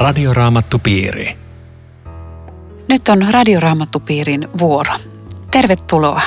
Radioraamattupiiri. 0.00 1.36
Nyt 2.88 3.08
on 3.08 3.26
Radioraamattupiirin 3.30 4.48
vuoro. 4.58 4.94
Tervetuloa. 5.50 6.22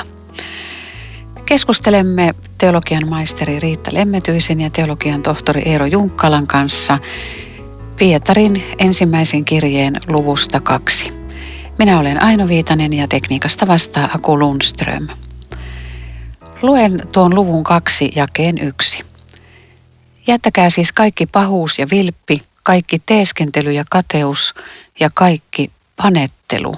Keskustelemme 1.46 2.34
teologian 2.58 3.08
maisteri 3.08 3.58
Riitta 3.60 3.90
Lemmetyisen 3.94 4.60
ja 4.60 4.70
teologian 4.70 5.22
tohtori 5.22 5.62
Eero 5.64 5.86
Junkkalan 5.86 6.46
kanssa 6.46 6.98
Pietarin 7.98 8.62
ensimmäisen 8.78 9.44
kirjeen 9.44 10.00
luvusta 10.08 10.60
kaksi. 10.60 11.12
Minä 11.78 11.98
olen 11.98 12.22
Aino 12.22 12.48
Viitanen 12.48 12.92
ja 12.92 13.08
tekniikasta 13.08 13.66
vastaa 13.66 14.08
Aku 14.14 14.38
Lundström. 14.38 15.08
Luen 16.62 17.08
tuon 17.12 17.34
luvun 17.34 17.64
kaksi 17.64 18.12
jakeen 18.16 18.58
yksi. 18.58 19.04
Jättäkää 20.26 20.70
siis 20.70 20.92
kaikki 20.92 21.26
pahuus 21.26 21.78
ja 21.78 21.86
vilppi, 21.90 22.42
kaikki 22.64 22.98
teeskentely 23.06 23.72
ja 23.72 23.84
kateus 23.90 24.54
ja 25.00 25.10
kaikki 25.14 25.70
panettelu. 25.96 26.74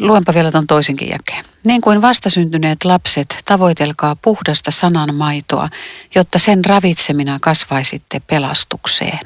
Luenpa 0.00 0.34
vielä 0.34 0.52
tuon 0.52 0.66
toisenkin 0.66 1.08
jakeen. 1.08 1.44
Niin 1.64 1.80
kuin 1.80 2.02
vastasyntyneet 2.02 2.84
lapset, 2.84 3.42
tavoitelkaa 3.44 4.16
puhdasta 4.16 4.70
sananmaitoa, 4.70 5.68
jotta 6.14 6.38
sen 6.38 6.64
ravitsemina 6.64 7.38
kasvaisitte 7.40 8.20
pelastukseen. 8.20 9.20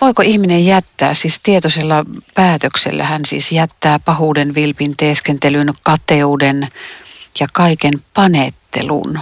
Voiko 0.00 0.22
ihminen 0.22 0.66
jättää, 0.66 1.14
siis 1.14 1.40
tietoisella 1.42 2.04
päätöksellä 2.34 3.04
hän 3.04 3.24
siis 3.24 3.52
jättää 3.52 3.98
pahuuden, 3.98 4.54
vilpin, 4.54 4.96
teeskentelyn, 4.96 5.72
kateuden 5.82 6.68
ja 7.40 7.46
kaiken 7.52 8.04
panettelun? 8.14 9.18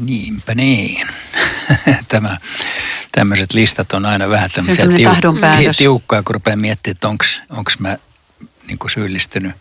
Niinpä 0.00 0.54
niin. 0.54 1.08
Tämä, 2.08 2.36
tämmöiset 3.12 3.54
listat 3.54 3.92
on 3.92 4.06
aina 4.06 4.30
vähän 4.30 4.50
tämmöisiä 4.50 4.84
tiu- 4.84 5.76
tiukkoja, 5.76 6.22
kun 6.22 6.34
rupeaa 6.34 6.56
miettimään, 6.56 6.94
että 6.94 7.08
onko 7.50 7.70
mä 7.78 7.96
niin 8.66 8.78
syyllistynyt 8.94 9.52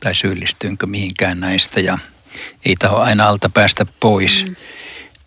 tai 0.00 0.14
syyllistynkö 0.14 0.86
mihinkään 0.86 1.40
näistä 1.40 1.80
ja 1.80 1.98
ei 2.64 2.76
taho 2.76 2.96
aina 2.96 3.26
alta 3.26 3.48
päästä 3.48 3.86
pois. 4.00 4.44
Mm. 4.44 4.56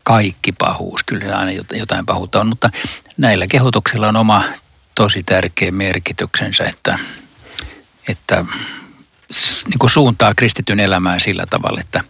Kaikki 0.04 0.52
pahuus, 0.52 1.04
kyllä 1.04 1.38
aina 1.38 1.52
jotain 1.74 2.06
pahuutta 2.06 2.40
on, 2.40 2.48
mutta 2.48 2.70
näillä 3.18 3.48
kehotuksilla 3.48 4.08
on 4.08 4.16
oma 4.16 4.44
tosi 4.96 5.24
tärkeä 5.24 5.72
merkityksensä, 5.72 6.64
että, 6.64 7.00
että 8.08 8.46
niin 9.66 9.80
kuin 9.80 9.90
suuntaa 9.90 10.34
kristityn 10.36 10.80
elämää 10.80 11.20
sillä 11.20 11.46
tavalla, 11.50 11.82
että 11.82 12.02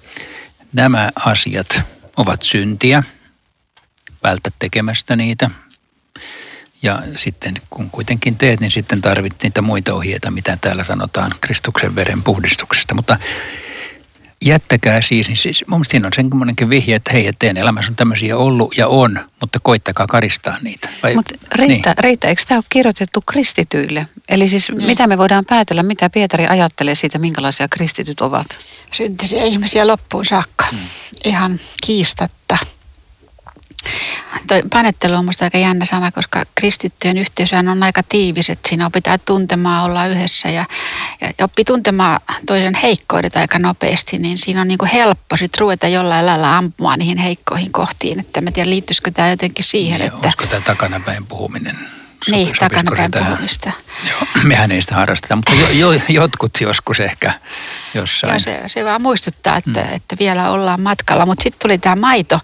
nämä 0.74 1.10
asiat 1.16 1.82
ovat 2.18 2.42
syntiä, 2.42 3.04
vältä 4.24 4.50
tekemästä 4.60 5.16
niitä. 5.16 5.50
Ja 6.82 7.02
sitten 7.16 7.54
kun 7.70 7.90
kuitenkin 7.90 8.38
teet, 8.38 8.60
niin 8.60 8.72
sitten 8.72 9.02
tarvittiin 9.02 9.50
niitä 9.50 9.62
muita 9.62 9.94
ohjeita, 9.94 10.32
mitä 10.32 10.58
täällä 10.62 10.84
sanotaan 10.84 11.32
Kristuksen 11.42 11.96
veren 11.96 12.24
puhdistuksesta. 12.24 12.96
Mutta 12.96 13.18
jättäkää 14.46 15.02
siis, 15.02 15.28
niin 15.28 15.38
siis 15.38 15.64
mun 15.68 15.86
siinä 15.86 16.08
on 16.08 16.14
semmoinenkin 16.16 16.70
vihje, 16.70 16.96
että 16.96 17.12
hei, 17.14 17.34
teidän 17.40 17.58
elämässä 17.58 17.92
on 17.92 17.96
tämmöisiä 17.96 18.38
ollut 18.38 18.78
ja 18.78 18.88
on, 18.88 19.20
mutta 19.42 19.60
koittakaa 19.60 20.08
karistaa 20.08 20.58
niitä. 20.62 20.90
Mutta 21.16 21.36
Riitta, 21.56 21.90
niin. 21.90 21.98
Riitta, 21.98 22.28
eikö 22.28 22.44
tämä 22.48 22.58
ole 22.58 22.66
kirjoitettu 22.70 23.22
kristityille? 23.22 24.08
Eli 24.30 24.50
siis 24.50 24.70
niin. 24.70 24.86
mitä 24.86 25.08
me 25.08 25.18
voidaan 25.18 25.46
päätellä, 25.46 25.84
mitä 25.84 26.10
Pietari 26.10 26.48
ajattelee 26.48 26.96
siitä, 26.96 27.20
minkälaisia 27.20 27.68
kristityt 27.68 28.22
ovat? 28.22 28.48
Syntisiä 28.92 29.44
ihmisiä 29.44 29.88
loppuun 29.88 30.26
saakka, 30.26 30.66
hmm. 30.72 30.80
ihan 31.26 31.60
kiistatta. 31.86 32.58
Toi 34.48 34.64
panettelu 34.74 35.16
on 35.16 35.26
minusta 35.26 35.46
aika 35.46 35.58
jännä 35.58 35.86
sana, 35.86 36.12
koska 36.12 36.44
kristittyjen 36.56 37.18
yhteisö 37.18 37.58
on 37.58 37.84
aika 37.84 38.04
tiivis, 38.04 38.50
että 38.50 38.70
siinä 38.70 38.86
opitaan 38.86 39.20
tuntemaan 39.26 39.84
olla 39.84 40.08
yhdessä 40.08 40.50
ja, 40.50 40.66
ja 41.22 41.46
oppii 41.46 41.66
tuntemaan 41.66 42.20
toisen 42.46 42.76
heikkoudet 42.76 43.38
aika 43.38 43.60
nopeasti, 43.60 44.18
niin 44.18 44.38
siinä 44.38 44.62
on 44.62 44.68
niin 44.68 44.78
kuin 44.78 44.92
helppo 44.92 45.38
sit 45.38 45.58
ruveta 45.58 45.88
jollain 45.88 46.26
lailla 46.26 46.58
ampumaan 46.58 47.00
niihin 47.00 47.18
heikkoihin 47.18 47.72
kohtiin. 47.72 48.20
Että 48.20 48.42
mä 48.42 48.52
tiedän, 48.52 48.70
liittyisikö 48.70 49.12
tämä 49.12 49.30
jotenkin 49.30 49.66
siihen, 49.66 50.00
niin, 50.00 50.08
että... 50.08 50.28
Olisiko 50.28 50.46
tämä 50.46 50.62
takanapäin 50.62 51.26
puhuminen? 51.26 51.78
Niin, 52.32 52.54
takanapäin 52.60 53.12
puhumista. 53.12 53.72
Joo, 54.10 54.22
mehän 54.44 54.72
ei 54.72 54.82
sitä 54.82 54.96
harrasteta, 54.96 55.36
mutta 55.36 55.52
jo, 55.54 55.92
jo, 55.92 56.02
jotkut 56.10 56.62
joskus 56.62 57.00
ehkä 57.00 57.34
jossain. 57.94 58.32
Joo, 58.32 58.40
se, 58.40 58.62
se 58.66 58.86
vaan 58.86 59.02
muistuttaa, 59.02 59.58
että, 59.58 59.82
mm. 59.82 59.96
että 59.96 60.16
vielä 60.20 60.50
ollaan 60.50 60.82
matkalla. 60.82 61.26
Mutta 61.26 61.44
sitten 61.44 61.60
tuli 61.62 61.78
tämä 61.78 61.96
maito 61.96 62.40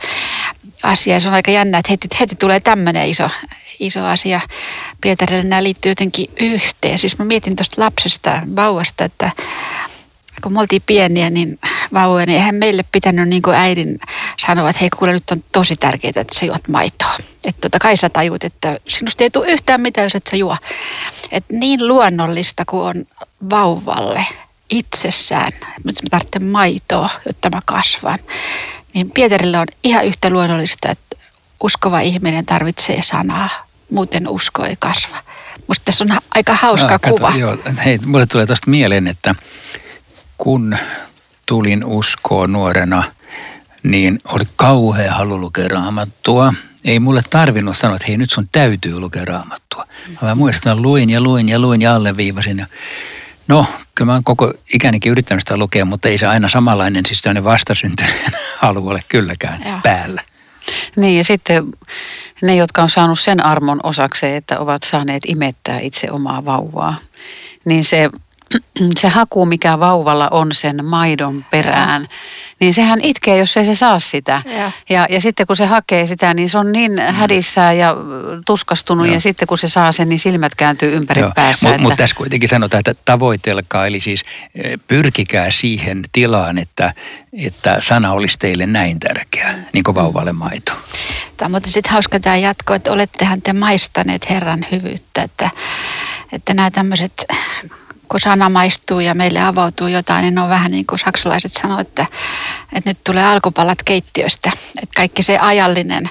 asia 0.84 1.20
se 1.20 1.28
on 1.28 1.34
aika 1.34 1.52
jännä, 1.52 1.78
että 1.78 1.92
heti, 1.92 2.08
heti 2.20 2.36
tulee 2.36 2.60
tämmöinen 2.60 3.10
iso, 3.10 3.30
iso 3.80 4.06
asia. 4.06 4.42
Pietarille 5.02 5.44
nämä 5.44 5.64
liittyy 5.64 5.92
jotenkin 5.92 6.30
yhteen. 6.40 6.98
Siis 6.98 7.20
mä 7.20 7.26
mietin 7.26 7.56
tuosta 7.56 7.82
lapsesta, 7.82 8.42
vauvasta, 8.56 9.06
että 9.06 9.32
kun 10.44 10.54
me 10.54 10.60
oltiin 10.60 10.82
pieniä, 10.86 11.30
niin 11.30 11.60
vauvoja, 11.94 12.26
niin 12.26 12.36
eihän 12.36 12.56
meille 12.56 12.84
pitänyt 12.92 13.30
niin 13.30 13.42
kuin 13.42 13.56
äidin 13.56 14.00
sanoa, 14.38 14.70
että 14.70 14.80
hei 14.80 14.90
kuule 14.90 15.14
nyt 15.14 15.32
on 15.32 15.44
tosi 15.52 15.76
tärkeää, 15.76 16.14
että 16.16 16.40
sä 16.40 16.46
juot 16.46 16.68
maitoa. 16.68 17.16
Että 17.44 17.62
tota, 17.62 17.80
kai 17.80 17.98
sä 17.98 18.10
tajut, 18.10 18.44
että 18.44 18.80
sinusta 18.88 19.24
ei 19.24 19.30
tule 19.30 19.48
yhtään 19.48 19.82
mitään, 19.82 20.06
jos 20.06 20.16
et 20.16 20.28
sä 20.30 20.36
juo. 20.36 20.58
Et 21.32 21.46
niin 21.52 21.88
luonnollista 21.88 22.66
kuin 22.66 22.84
on 22.84 23.06
vauvalle 23.50 24.26
itsessään, 24.70 25.52
nyt 25.84 25.96
mä 26.04 26.10
tarvitsen 26.12 26.46
maitoa, 26.46 27.10
jotta 27.26 27.50
mä 27.50 27.62
kasvan. 27.66 28.20
Niin 28.94 29.12
Pietarille 29.12 29.60
on 29.60 29.68
ihan 29.84 30.06
yhtä 30.06 30.30
luonnollista, 30.30 30.90
että 30.90 31.18
uskova 31.64 32.00
ihminen 32.00 32.46
tarvitsee 32.46 33.02
sanaa, 33.02 33.50
muuten 33.92 34.28
usko 34.28 34.66
ei 34.66 34.76
kasva. 34.80 35.18
Musta 35.68 35.86
tässä 35.86 36.04
on 36.04 36.20
aika 36.36 36.56
hauska 36.56 36.92
no, 36.92 37.00
kuva. 37.00 37.28
Kato, 37.28 37.40
joo, 37.40 37.58
hei, 37.86 38.00
mulle 38.06 38.26
tulee 38.26 38.46
tuosta 38.46 38.70
mieleen, 38.70 39.08
että 39.08 39.36
kun 40.38 40.78
tulin 41.46 41.86
uskoon 41.86 42.54
nuorena, 42.54 43.04
niin 43.84 44.20
oli 44.34 44.44
kauhea 44.56 45.14
halu 45.14 45.42
lukea 45.42 45.68
raamattua. 45.68 46.54
Ei 46.86 47.00
mulle 47.00 47.22
tarvinnut 47.30 47.78
sanoa, 47.78 47.96
että 47.96 48.08
hei 48.08 48.18
nyt 48.18 48.32
sun 48.32 48.50
täytyy 48.52 49.00
lukea 49.00 49.26
raamattua. 49.26 49.88
Mä 50.22 50.36
muistan, 50.36 50.72
että 50.72 50.82
luin 50.82 51.10
ja 51.10 51.22
luin 51.22 51.50
ja 51.50 51.60
luin 51.60 51.82
ja 51.82 51.96
alleviivasin. 51.96 52.58
Ja 52.58 52.66
no, 53.48 53.66
kyllä 53.96 54.10
mä 54.10 54.14
oon 54.14 54.24
koko 54.24 54.54
ikänikin 54.74 55.12
yrittänyt 55.12 55.42
sitä 55.42 55.58
lukea, 55.58 55.86
mutta 55.86 56.10
ei 56.10 56.18
se 56.18 56.28
aina 56.28 56.50
samanlainen, 56.50 57.06
siis 57.06 57.22
tämmöinen 57.22 57.44
vastasyntyneen 57.44 58.34
halu 58.60 58.88
ole 58.88 59.02
kylläkään 59.08 59.62
Joo. 59.66 59.80
päällä. 59.84 60.22
Niin 60.96 61.18
ja 61.18 61.24
sitten 61.24 61.64
ne, 62.42 62.56
jotka 62.56 62.82
on 62.82 62.90
saanut 62.90 63.20
sen 63.20 63.46
armon 63.46 63.80
osakseen, 63.84 64.36
että 64.36 64.60
ovat 64.60 64.84
saaneet 64.84 65.24
imettää 65.28 65.80
itse 65.80 66.12
omaa 66.12 66.46
vauvaa, 66.46 66.96
niin 67.66 67.84
se 67.84 68.10
se 69.00 69.08
haku, 69.08 69.46
mikä 69.46 69.80
vauvalla 69.80 70.28
on 70.32 70.54
sen 70.54 70.86
maidon 70.86 71.46
perään, 71.52 72.08
niin 72.60 72.74
sehän 72.74 73.02
itkee, 73.02 73.38
jos 73.38 73.58
ei 73.58 73.66
se 73.66 73.76
saa 73.76 74.00
sitä. 74.00 74.42
Ja, 74.46 74.72
ja, 74.90 75.08
ja 75.10 75.22
sitten 75.22 75.48
kun 75.48 75.56
se 75.56 75.66
hakee 75.66 76.08
sitä, 76.08 76.34
niin 76.34 76.50
se 76.50 76.58
on 76.58 76.72
niin 76.72 76.92
mm. 76.92 77.14
hädissään 77.14 77.78
ja 77.78 77.96
tuskastunut 78.46 79.06
Joo. 79.06 79.14
ja 79.14 79.22
sitten 79.22 79.48
kun 79.48 79.58
se 79.58 79.68
saa 79.68 79.92
sen, 79.92 80.10
niin 80.10 80.20
silmät 80.20 80.56
kääntyy 80.56 80.96
ympäri 80.96 81.22
Joo. 81.22 81.32
päässä. 81.36 81.68
Mutta 81.68 81.76
että... 81.76 81.90
mut 81.90 81.96
tässä 81.96 82.16
kuitenkin 82.16 82.50
sanotaan, 82.50 82.80
että 82.80 82.96
tavoitelkaa, 83.06 83.88
eli 83.88 84.00
siis 84.00 84.24
e, 84.56 84.78
pyrkikää 84.78 85.52
siihen 85.52 86.04
tilaan, 86.12 86.58
että, 86.58 86.94
että 87.34 87.78
sana 87.82 88.12
olisi 88.12 88.40
teille 88.40 88.66
näin 88.66 89.00
tärkeä, 89.00 89.56
niin 89.74 89.84
kuin 89.84 89.96
vauvalle 89.96 90.34
maito. 90.34 90.72
Tämä 91.38 91.48
on 91.48 91.52
mutta 91.52 91.70
sitten 91.70 91.92
hauska 91.92 92.20
tämä 92.20 92.38
jatko, 92.38 92.74
että 92.74 92.92
olettehan 92.92 93.42
te 93.42 93.54
maistaneet 93.54 94.30
Herran 94.30 94.66
hyvyyttä, 94.72 95.22
että, 95.22 95.50
että 96.32 96.54
nämä 96.54 96.72
tämmöiset 96.72 97.26
kun 98.12 98.20
sana 98.20 98.50
maistuu 98.50 99.00
ja 99.00 99.14
meille 99.14 99.42
avautuu 99.42 99.88
jotain, 99.88 100.22
niin 100.22 100.40
on 100.40 100.50
vähän 100.50 100.72
niin 100.72 100.86
kuin 100.86 101.00
saksalaiset 101.00 101.52
sanoivat, 101.52 101.88
että, 101.88 102.06
että 102.74 102.90
nyt 102.90 103.04
tulee 103.04 103.24
alkupalat 103.24 103.84
keittiöstä. 103.84 104.52
Että 104.84 104.96
kaikki 104.96 105.24
se 105.24 105.38
ajallinen, 105.38 106.10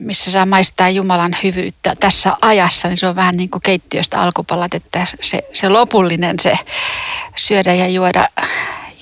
missä 0.00 0.30
saa 0.30 0.46
maistaa 0.46 0.88
Jumalan 0.88 1.36
hyvyyttä 1.42 1.94
tässä 2.00 2.36
ajassa, 2.42 2.88
niin 2.88 2.96
se 2.96 3.08
on 3.08 3.16
vähän 3.16 3.36
niin 3.36 3.50
kuin 3.50 3.62
keittiöstä 3.62 4.20
alkupalat, 4.20 4.74
että 4.74 5.06
se, 5.20 5.42
se 5.52 5.68
lopullinen 5.68 6.38
se 6.38 6.58
syödä 7.36 7.74
ja 7.74 7.88
juoda 7.88 8.28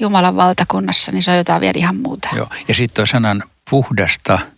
Jumalan 0.00 0.36
valtakunnassa, 0.36 1.12
niin 1.12 1.22
se 1.22 1.30
on 1.30 1.36
jotain 1.36 1.60
vielä 1.60 1.78
ihan 1.78 1.96
muuta. 1.96 2.28
Joo, 2.36 2.48
ja 2.68 2.74
sitten 2.74 3.02
on 3.02 3.06
sanan 3.06 3.42
puhdasta– 3.70 4.38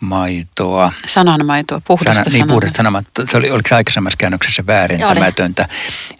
maitoa. 0.00 0.92
Sananmaitoa, 1.06 1.80
puhdasta 1.86 2.24
Sana, 2.24 2.36
Niin, 2.36 2.48
puhdasta 2.48 2.76
sananmaitoa. 2.76 3.26
Se 3.30 3.36
oli, 3.36 3.50
oliko 3.50 3.68
se 3.68 3.74
aikaisemmassa 3.74 4.16
käännöksessä 4.16 4.66
väärentämätöntä? 4.66 5.68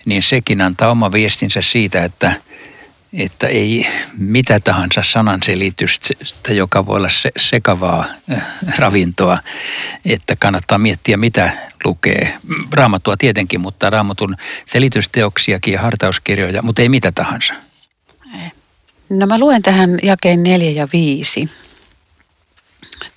Niin 0.05 0.23
sekin 0.23 0.61
antaa 0.61 0.91
oma 0.91 1.13
viestinsä 1.13 1.61
siitä, 1.63 2.05
että, 2.05 2.33
että 3.13 3.47
ei 3.47 3.87
mitä 4.19 4.61
tahansa 4.61 5.03
sananselitystä, 5.05 6.53
joka 6.53 6.87
voi 6.87 6.97
olla 6.97 7.09
se, 7.09 7.31
sekavaa 7.37 8.05
äh, 8.33 8.43
ravintoa, 8.79 9.39
että 10.05 10.35
kannattaa 10.41 10.79
miettiä, 10.79 11.17
mitä 11.17 11.51
lukee. 11.85 12.39
Raamattua 12.73 13.17
tietenkin, 13.17 13.61
mutta 13.61 13.91
raamatun 13.91 14.37
selitysteoksiakin 14.67 15.73
ja 15.73 15.81
hartauskirjoja, 15.81 16.63
mutta 16.63 16.83
ei 16.83 16.89
mitä 16.89 17.13
tahansa. 17.13 17.55
No 19.11 19.27
mä 19.27 19.39
luen 19.39 19.63
tähän 19.63 19.99
jakeen 20.03 20.43
neljä 20.43 20.71
ja 20.71 20.89
viisi. 20.93 21.51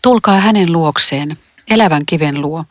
Tulkaa 0.02 0.40
hänen 0.40 0.72
luokseen, 0.72 1.38
elävän 1.70 2.06
kiven 2.06 2.42
luo, 2.42 2.66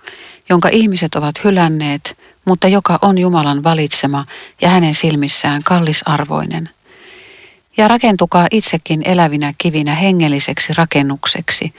jonka 0.48 0.68
ihmiset 0.72 1.14
ovat 1.14 1.44
hylänneet, 1.44 2.18
mutta 2.44 2.68
joka 2.68 2.98
on 3.02 3.18
Jumalan 3.18 3.62
valitsema 3.62 4.26
ja 4.60 4.68
hänen 4.68 4.94
silmissään 4.94 5.62
kallisarvoinen. 5.62 6.70
Ja 7.76 7.88
rakentukaa 7.88 8.46
itsekin 8.50 9.02
elävinä 9.04 9.52
kivinä 9.58 9.94
hengelliseksi 9.94 10.72
rakennukseksi, 10.76 11.74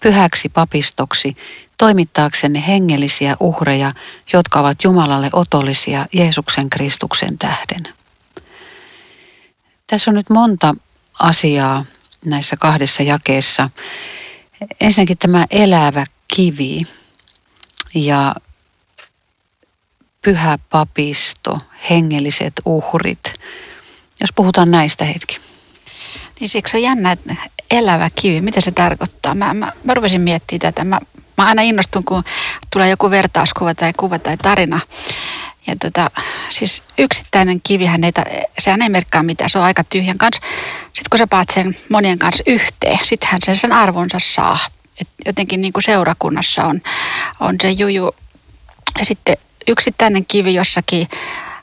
pyhäksi 0.00 0.48
papistoksi, 0.48 1.36
toimittaaksenne 1.78 2.64
hengellisiä 2.66 3.36
uhreja, 3.40 3.92
jotka 4.32 4.60
ovat 4.60 4.84
Jumalalle 4.84 5.30
otollisia 5.32 6.06
Jeesuksen 6.12 6.70
Kristuksen 6.70 7.38
tähden. 7.38 7.94
Tässä 9.86 10.10
on 10.10 10.14
nyt 10.14 10.30
monta 10.30 10.74
asiaa 11.18 11.84
näissä 12.24 12.56
kahdessa 12.56 13.02
jakeessa. 13.02 13.70
Ensinnäkin 14.80 15.18
tämä 15.18 15.46
elävä 15.50 16.04
kivi 16.34 16.86
ja 17.94 18.34
pyhä 20.22 20.58
papisto, 20.70 21.58
hengelliset 21.90 22.52
uhrit. 22.64 23.32
Jos 24.20 24.32
puhutaan 24.34 24.70
näistä 24.70 25.04
hetki. 25.04 25.38
Niin 26.40 26.48
siksi 26.48 26.76
on 26.76 26.82
jännä, 26.82 27.12
että 27.12 27.34
elävä 27.70 28.10
kivi, 28.20 28.40
mitä 28.40 28.60
se 28.60 28.70
tarkoittaa? 28.70 29.34
Mä, 29.34 29.54
mä, 29.54 29.72
mä 29.84 29.94
rupesin 29.94 30.20
miettimään 30.20 30.60
tätä. 30.60 30.84
Mä, 30.84 31.00
mä 31.38 31.46
aina 31.46 31.62
innostun, 31.62 32.04
kun 32.04 32.24
tulee 32.72 32.90
joku 32.90 33.10
vertauskuva 33.10 33.74
tai 33.74 33.92
kuva 33.96 34.18
tai 34.18 34.36
tarina. 34.36 34.80
Ja 35.68 35.76
tota, 35.76 36.10
siis 36.48 36.82
yksittäinen 36.98 37.60
kivihän 37.62 38.04
ei, 38.04 38.12
sehän 38.58 38.82
ei 38.82 38.88
merkkaa 38.88 39.22
mitään, 39.22 39.50
se 39.50 39.58
on 39.58 39.64
aika 39.64 39.84
tyhjän 39.84 40.18
kanssa. 40.18 40.42
Sitten 40.84 41.10
kun 41.10 41.18
sä 41.18 41.26
paat 41.26 41.48
sen 41.54 41.76
monien 41.88 42.18
kanssa 42.18 42.42
yhteen, 42.46 42.98
sittenhän 43.02 43.40
sen 43.44 43.56
sen 43.56 43.72
arvonsa 43.72 44.18
saa. 44.20 44.58
Et 45.00 45.08
jotenkin 45.26 45.60
niin 45.60 45.72
kuin 45.72 45.82
seurakunnassa 45.82 46.64
on, 46.64 46.82
on 47.40 47.56
se 47.62 47.70
juju. 47.70 48.14
Ja 48.98 49.04
sitten 49.04 49.36
yksittäinen 49.68 50.26
kivi 50.26 50.54
jossakin 50.54 51.08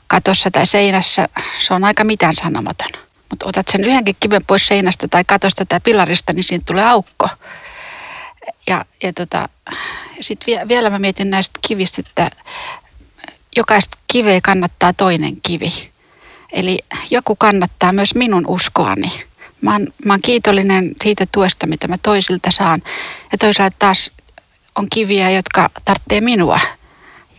katossa 0.06 0.50
tai 0.50 0.66
seinässä, 0.66 1.28
se 1.60 1.74
on 1.74 1.84
aika 1.84 2.04
mitään 2.04 2.34
sanomaton. 2.34 2.90
Mutta 3.30 3.48
otat 3.48 3.68
sen 3.72 3.84
yhdenkin 3.84 4.16
kiven 4.20 4.44
pois 4.46 4.66
seinästä 4.66 5.08
tai 5.08 5.24
katosta 5.24 5.66
tai 5.66 5.80
pilarista, 5.80 6.32
niin 6.32 6.44
siitä 6.44 6.64
tulee 6.66 6.84
aukko. 6.84 7.28
Ja, 8.66 8.84
ja 9.02 9.12
tota, 9.12 9.48
sitten 10.20 10.68
vielä 10.68 10.90
mä 10.90 10.98
mietin 10.98 11.30
näistä 11.30 11.58
kivistä, 11.68 12.02
että 12.06 12.30
jokaista 13.56 13.98
kiveä 14.12 14.40
kannattaa 14.40 14.92
toinen 14.92 15.36
kivi. 15.42 15.90
Eli 16.52 16.78
joku 17.10 17.36
kannattaa 17.36 17.92
myös 17.92 18.14
minun 18.14 18.46
uskoani. 18.46 19.08
Mä 19.60 19.72
oon, 19.72 19.86
mä 20.04 20.12
oon 20.12 20.22
kiitollinen 20.22 20.92
siitä 21.02 21.26
tuesta, 21.32 21.66
mitä 21.66 21.88
mä 21.88 21.98
toisilta 21.98 22.50
saan. 22.50 22.82
Ja 23.32 23.38
toisaalta 23.38 23.76
taas 23.78 24.10
on 24.74 24.86
kiviä, 24.90 25.30
jotka 25.30 25.70
tarvitsee 25.84 26.20
minua. 26.20 26.60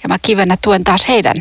Ja 0.04 0.10
mä 0.10 0.20
kivenä 0.22 0.58
tuen 0.62 0.84
taas 0.84 1.08
heidän 1.08 1.38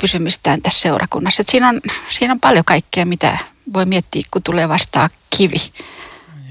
pysymistään 0.00 0.62
tässä 0.62 0.80
seurakunnassa. 0.80 1.40
Et 1.40 1.48
siinä, 1.48 1.68
on, 1.68 1.80
siinä 2.08 2.32
on 2.32 2.40
paljon 2.40 2.64
kaikkea, 2.64 3.06
mitä 3.06 3.38
voi 3.72 3.84
miettiä, 3.86 4.22
kun 4.30 4.42
tulee 4.42 4.68
vastaan 4.68 5.10
kivi. 5.36 5.56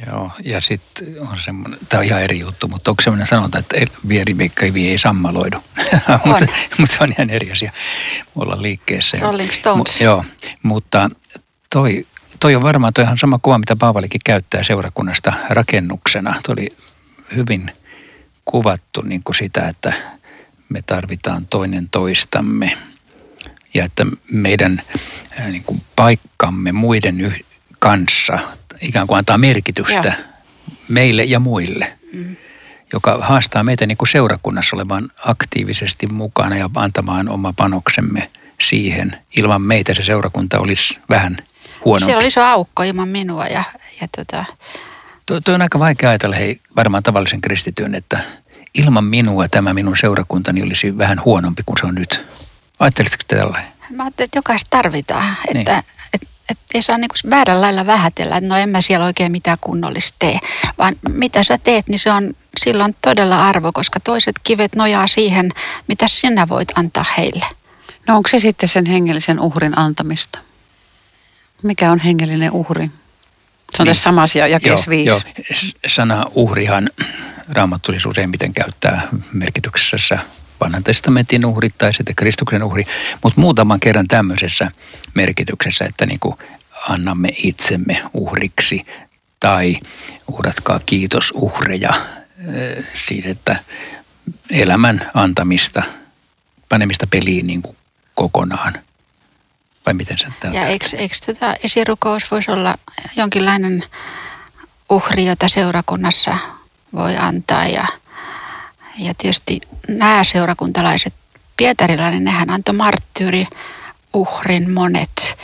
Joo, 0.07 0.31
ja 0.43 0.61
sitten 0.61 1.07
on 1.19 1.37
semmoinen, 1.45 1.79
tämä 1.89 1.99
on 1.99 2.05
ihan 2.05 2.21
eri 2.21 2.39
juttu, 2.39 2.67
mutta 2.67 2.91
onko 2.91 3.03
semmoinen 3.03 3.27
sanonta, 3.27 3.57
että 3.57 3.75
vierikivi 4.07 4.89
ei 4.89 4.97
sammaloidu? 4.97 5.57
mutta, 6.25 6.45
mutta 6.77 6.95
se 6.97 7.03
on 7.03 7.11
ihan 7.11 7.29
eri 7.29 7.51
asia. 7.51 7.71
olla 8.35 8.61
liikkeessä. 8.61 9.17
Rolling 9.21 9.51
Stones. 9.51 9.99
Mu, 9.99 10.05
joo, 10.05 10.25
mutta 10.63 11.09
toi, 11.69 12.07
toi 12.39 12.55
on 12.55 12.63
varmaan 12.63 12.93
toi 12.93 13.03
ihan 13.03 13.17
sama 13.17 13.39
kuva, 13.41 13.57
mitä 13.57 13.75
Paavalikin 13.75 14.21
käyttää 14.25 14.63
seurakunnasta 14.63 15.33
rakennuksena. 15.49 16.35
Tuo 16.45 16.53
oli 16.53 16.75
hyvin 17.35 17.71
kuvattu 18.45 19.01
niin 19.01 19.23
kuin 19.23 19.35
sitä, 19.35 19.67
että 19.67 19.93
me 20.69 20.81
tarvitaan 20.81 21.45
toinen 21.45 21.89
toistamme 21.89 22.71
ja 23.73 23.85
että 23.85 24.05
meidän 24.31 24.81
niin 25.47 25.63
kuin 25.63 25.81
paikkamme 25.95 26.71
muiden 26.71 27.21
yh- 27.21 27.45
kanssa 27.79 28.39
ikään 28.81 29.07
kuin 29.07 29.17
antaa 29.17 29.37
merkitystä 29.37 30.07
ja. 30.07 30.13
meille 30.87 31.23
ja 31.23 31.39
muille, 31.39 31.93
mm. 32.13 32.35
joka 32.93 33.19
haastaa 33.21 33.63
meitä 33.63 33.85
niin 33.85 33.97
kuin 33.97 34.09
seurakunnassa 34.09 34.75
olevan 34.75 35.09
aktiivisesti 35.25 36.07
mukana 36.07 36.57
ja 36.57 36.69
antamaan 36.75 37.29
oma 37.29 37.53
panoksemme 37.53 38.29
siihen. 38.61 39.17
Ilman 39.37 39.61
meitä 39.61 39.93
se 39.93 40.03
seurakunta 40.03 40.59
olisi 40.59 40.97
vähän 41.09 41.37
huonompi. 41.85 42.05
Siellä 42.05 42.19
oli 42.19 42.27
iso 42.27 42.41
aukko 42.41 42.83
ilman 42.83 43.07
minua 43.07 43.45
ja, 43.45 43.63
ja 44.01 44.07
tota... 44.17 44.45
Tuo, 45.25 45.41
tuo 45.41 45.53
on 45.55 45.61
aika 45.61 45.79
vaikea 45.79 46.09
ajatella, 46.09 46.35
hei, 46.35 46.59
varmaan 46.75 47.03
tavallisen 47.03 47.41
kristityn, 47.41 47.95
että 47.95 48.19
ilman 48.73 49.03
minua 49.03 49.47
tämä 49.47 49.73
minun 49.73 49.97
seurakuntani 49.97 50.63
olisi 50.63 50.97
vähän 50.97 51.21
huonompi 51.25 51.63
kuin 51.65 51.77
se 51.81 51.85
on 51.85 51.95
nyt. 51.95 52.25
Ajattelisitko 52.79 53.23
te 53.27 53.35
tällainen? 53.35 53.71
Mä 53.89 54.03
ajattelin, 54.03 54.25
että 54.25 54.37
jokaista 54.37 54.67
tarvitaan. 54.69 55.37
Niin. 55.53 55.57
Että, 55.57 55.83
et, 56.51 56.57
ei 56.73 56.81
saa 56.81 56.97
niinku 56.97 57.15
väärällä 57.29 57.61
lailla 57.61 57.85
vähätellä, 57.85 58.37
että 58.37 58.47
no 58.47 58.57
en 58.57 58.69
mä 58.69 58.81
siellä 58.81 59.05
oikein 59.05 59.31
mitään 59.31 59.57
kunnollista 59.61 60.15
tee. 60.19 60.39
Vaan 60.77 60.95
mitä 61.09 61.43
sä 61.43 61.57
teet, 61.57 61.87
niin 61.87 61.99
se 61.99 62.11
on 62.11 62.33
silloin 62.59 62.95
todella 63.01 63.47
arvo, 63.47 63.71
koska 63.71 63.99
toiset 63.99 64.35
kivet 64.43 64.75
nojaa 64.75 65.07
siihen, 65.07 65.51
mitä 65.87 66.07
sinä 66.07 66.47
voit 66.47 66.71
antaa 66.75 67.05
heille. 67.17 67.45
No 68.07 68.17
onko 68.17 68.29
se 68.29 68.39
sitten 68.39 68.69
sen 68.69 68.85
hengellisen 68.85 69.39
uhrin 69.39 69.77
antamista? 69.77 70.39
Mikä 71.63 71.91
on 71.91 71.99
hengellinen 71.99 72.51
uhri? 72.51 72.91
Se 73.71 73.81
on 73.81 73.85
niin. 73.85 73.87
tässä 73.87 74.03
samassa 74.03 74.39
jakeessa 74.39 74.89
viisi. 74.89 75.07
Joo, 75.07 75.21
sana 75.87 76.25
uhrihan 76.35 76.89
raamattu 77.49 77.91
useimmiten 78.07 78.53
käyttää 78.53 79.07
merkityksessä 79.33 80.19
vanhan 80.59 80.83
testamentin 80.83 81.45
uhri 81.45 81.69
tai 81.77 81.93
sitten 81.93 82.15
Kristuksen 82.15 82.63
uhri, 82.63 82.85
mutta 83.23 83.41
muutaman 83.41 83.79
kerran 83.79 84.07
tämmöisessä 84.07 84.71
merkityksessä, 85.13 85.85
että 85.85 86.05
niin 86.05 86.19
kuin 86.19 86.35
annamme 86.89 87.29
itsemme 87.43 88.01
uhriksi 88.13 88.85
tai 89.39 89.75
uhratkaa 90.27 90.79
kiitosuhreja 90.85 91.93
siitä, 93.07 93.29
että 93.29 93.59
elämän 94.51 95.11
antamista, 95.13 95.83
panemista 96.69 97.07
peliin 97.07 97.47
niin 97.47 97.61
kuin 97.61 97.77
kokonaan. 98.15 98.73
Vai 99.85 99.93
miten 99.93 100.17
se 100.17 100.27
Ja 100.53 100.65
eikö, 100.65 100.85
eikö 100.97 101.15
tätä 101.25 101.55
esirukous 101.63 102.31
voisi 102.31 102.51
olla 102.51 102.77
jonkinlainen 103.15 103.83
uhri, 104.89 105.25
jota 105.25 105.49
seurakunnassa 105.49 106.37
voi 106.93 107.17
antaa 107.17 107.67
ja– 107.67 107.87
ja 108.99 109.13
tietysti 109.17 109.61
nämä 109.87 110.23
seurakuntalaiset, 110.23 111.13
pietarilainen, 111.57 112.23
nehän 112.23 112.49
antoi 112.49 112.75
marttyyri 112.75 113.47
uhrin 114.13 114.71
monet. 114.71 115.37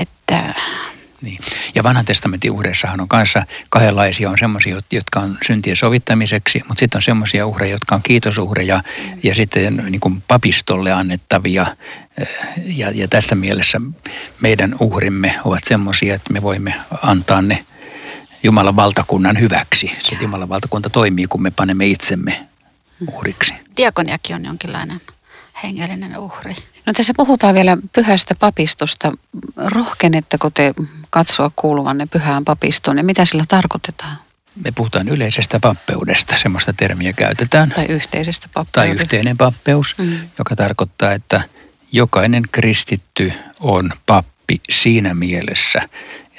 Että 0.00 0.54
niin. 1.22 1.38
Ja 1.74 1.82
vanhan 1.82 2.04
testamentin 2.04 2.50
uhreissahan 2.50 3.00
on 3.00 3.08
kanssa 3.08 3.46
kahdenlaisia. 3.70 4.30
On 4.30 4.38
semmoisia, 4.38 4.78
jotka 4.92 5.20
on 5.20 5.38
syntien 5.46 5.76
sovittamiseksi, 5.76 6.62
mutta 6.68 6.80
sitten 6.80 6.98
on 6.98 7.02
semmoisia 7.02 7.46
uhreja, 7.46 7.72
jotka 7.72 7.94
on 7.94 8.02
kiitosuhreja 8.02 8.76
mm. 8.76 9.18
ja 9.22 9.34
sitten 9.34 9.76
niin 9.76 10.00
kuin 10.00 10.22
papistolle 10.28 10.92
annettavia. 10.92 11.66
Ja, 12.64 12.90
ja 12.90 13.08
tässä 13.08 13.34
mielessä 13.34 13.80
meidän 14.40 14.74
uhrimme 14.80 15.34
ovat 15.44 15.64
semmoisia, 15.64 16.14
että 16.14 16.32
me 16.32 16.42
voimme 16.42 16.74
antaa 17.02 17.42
ne 17.42 17.64
Jumalan 18.42 18.76
valtakunnan 18.76 19.40
hyväksi. 19.40 19.92
Sitten 20.02 20.22
Jumalan 20.22 20.48
valtakunta 20.48 20.90
toimii, 20.90 21.24
kun 21.28 21.42
me 21.42 21.50
panemme 21.50 21.86
itsemme 21.86 22.48
uhriksi. 23.12 23.54
Diakoniakin 23.76 24.36
on 24.36 24.44
jonkinlainen 24.44 25.00
hengellinen 25.62 26.18
uhri. 26.18 26.54
No 26.86 26.92
tässä 26.92 27.12
puhutaan 27.16 27.54
vielä 27.54 27.76
pyhästä 27.92 28.34
papistosta. 28.34 29.12
Rohkenetteko 29.56 30.50
te 30.50 30.74
katsoa 31.10 31.50
kuuluvanne 31.56 32.06
pyhään 32.06 32.44
papistoon 32.44 32.98
ja 32.98 33.04
mitä 33.04 33.24
sillä 33.24 33.44
tarkoitetaan? 33.48 34.16
Me 34.64 34.72
puhutaan 34.72 35.08
yleisestä 35.08 35.60
pappeudesta, 35.60 36.36
semmoista 36.36 36.72
termiä 36.72 37.12
käytetään. 37.12 37.70
Tai 37.70 37.86
yhteisestä 37.86 38.48
pappeudesta. 38.54 38.80
Tai 38.80 38.90
yhteinen 38.90 39.36
pappeus, 39.36 39.94
mm. 39.98 40.18
joka 40.38 40.56
tarkoittaa, 40.56 41.12
että 41.12 41.42
jokainen 41.92 42.42
kristitty 42.52 43.32
on 43.60 43.90
pappi 44.06 44.60
siinä 44.70 45.14
mielessä, 45.14 45.88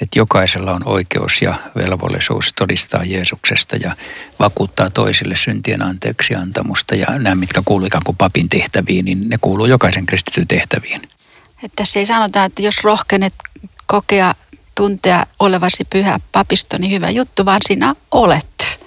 että 0.00 0.18
jokaisella 0.18 0.72
on 0.72 0.88
oikeus 0.88 1.42
ja 1.42 1.54
velvollisuus 1.76 2.52
todistaa 2.52 3.04
Jeesuksesta 3.04 3.76
ja 3.76 3.96
vakuuttaa 4.38 4.90
toisille 4.90 5.36
syntien 5.36 5.82
anteeksi 5.82 6.34
antamusta. 6.34 6.94
Ja 6.94 7.06
nämä, 7.18 7.34
mitkä 7.34 7.62
kuuluu 7.64 7.86
ikään 7.86 8.04
kuin 8.04 8.16
papin 8.16 8.48
tehtäviin, 8.48 9.04
niin 9.04 9.28
ne 9.28 9.38
kuuluu 9.40 9.66
jokaisen 9.66 10.06
kristityn 10.06 10.48
tehtäviin. 10.48 11.02
Että 11.62 11.76
tässä 11.76 11.98
ei 11.98 12.06
sanota, 12.06 12.44
että 12.44 12.62
jos 12.62 12.84
rohkenet 12.84 13.34
kokea, 13.86 14.34
tuntea 14.74 15.26
olevasi 15.38 15.84
pyhä 15.84 16.20
papisto, 16.32 16.78
niin 16.78 16.92
hyvä 16.92 17.10
juttu, 17.10 17.44
vaan 17.44 17.60
sinä 17.68 17.94
olet. 18.10 18.78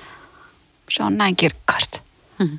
Se 0.89 1.04
on 1.04 1.18
näin 1.18 1.36
kirkkaasti. 1.36 2.01
Hmm. 2.39 2.58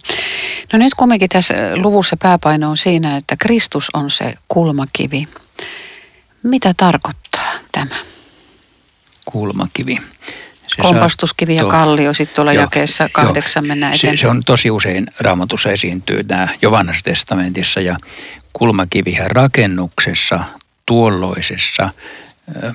No 0.73 0.79
nyt 0.79 0.95
kumminkin 0.95 1.29
tässä 1.29 1.55
luvussa 1.77 2.17
pääpaino 2.17 2.71
on 2.71 2.77
siinä, 2.77 3.17
että 3.17 3.37
Kristus 3.37 3.89
on 3.93 4.11
se 4.11 4.35
kulmakivi. 4.49 5.29
Mitä 6.43 6.75
tarkoittaa 6.77 7.51
tämä? 7.73 8.10
Kulmakivi. 9.31 9.97
Se 10.69 10.83
Kompastuskivi 10.83 11.57
ja 11.57 11.65
kallio 11.65 12.15
sitten 12.15 12.35
tuolla 12.35 12.53
joo, 12.53 12.63
jakeessa 12.63 13.09
kahdeksan 13.13 13.67
mennään 13.67 13.95
eteenpäin. 13.95 14.19
Se, 14.19 14.21
se 14.21 14.29
on 14.29 14.43
tosi 14.47 14.71
usein 14.71 15.07
raamatussa 15.21 15.71
esiintyy 15.71 16.23
nämä 16.29 16.49
jo 16.63 16.71
vanhassa 16.71 17.05
testamentissa 17.05 17.81
ja 17.81 17.97
kulmakivihän 18.53 19.31
rakennuksessa 19.31 20.41
tuolloisessa 20.87 21.91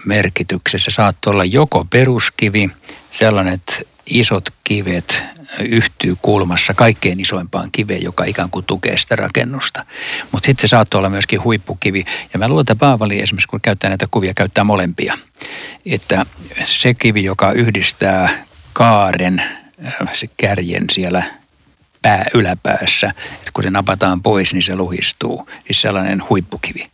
merkityksessä 0.05 0.91
saattoi 0.91 1.31
olla 1.31 1.45
joko 1.45 1.85
peruskivi, 1.89 2.69
sellainen, 3.11 3.53
että 3.53 3.73
isot 4.05 4.49
kivet 4.63 5.23
yhtyy 5.59 6.15
kulmassa 6.21 6.73
kaikkein 6.73 7.19
isoimpaan 7.19 7.69
kiveen, 7.71 8.03
joka 8.03 8.23
ikään 8.23 8.49
kuin 8.49 8.65
tukee 8.65 8.97
sitä 8.97 9.15
rakennusta. 9.15 9.85
Mutta 10.31 10.45
sitten 10.45 10.61
se 10.61 10.67
saattoi 10.67 10.99
olla 10.99 11.09
myöskin 11.09 11.43
huippukivi. 11.43 12.05
Ja 12.33 12.39
mä 12.39 12.47
luulen, 12.47 12.61
että 12.61 12.75
Paavali 12.75 13.21
esimerkiksi, 13.21 13.47
kun 13.47 13.61
käyttää 13.61 13.89
näitä 13.89 14.07
kuvia, 14.11 14.33
käyttää 14.33 14.63
molempia. 14.63 15.17
Että 15.85 16.25
se 16.63 16.93
kivi, 16.93 17.23
joka 17.23 17.51
yhdistää 17.51 18.45
kaaren, 18.73 19.43
se 20.13 20.29
kärjen 20.37 20.85
siellä 20.91 21.23
pää 22.01 22.25
yläpäässä, 22.33 23.13
että 23.17 23.51
kun 23.53 23.63
se 23.63 23.69
napataan 23.69 24.21
pois, 24.21 24.53
niin 24.53 24.63
se 24.63 24.75
luhistuu. 24.75 25.49
Siis 25.65 25.81
sellainen 25.81 26.29
huippukivi. 26.29 26.89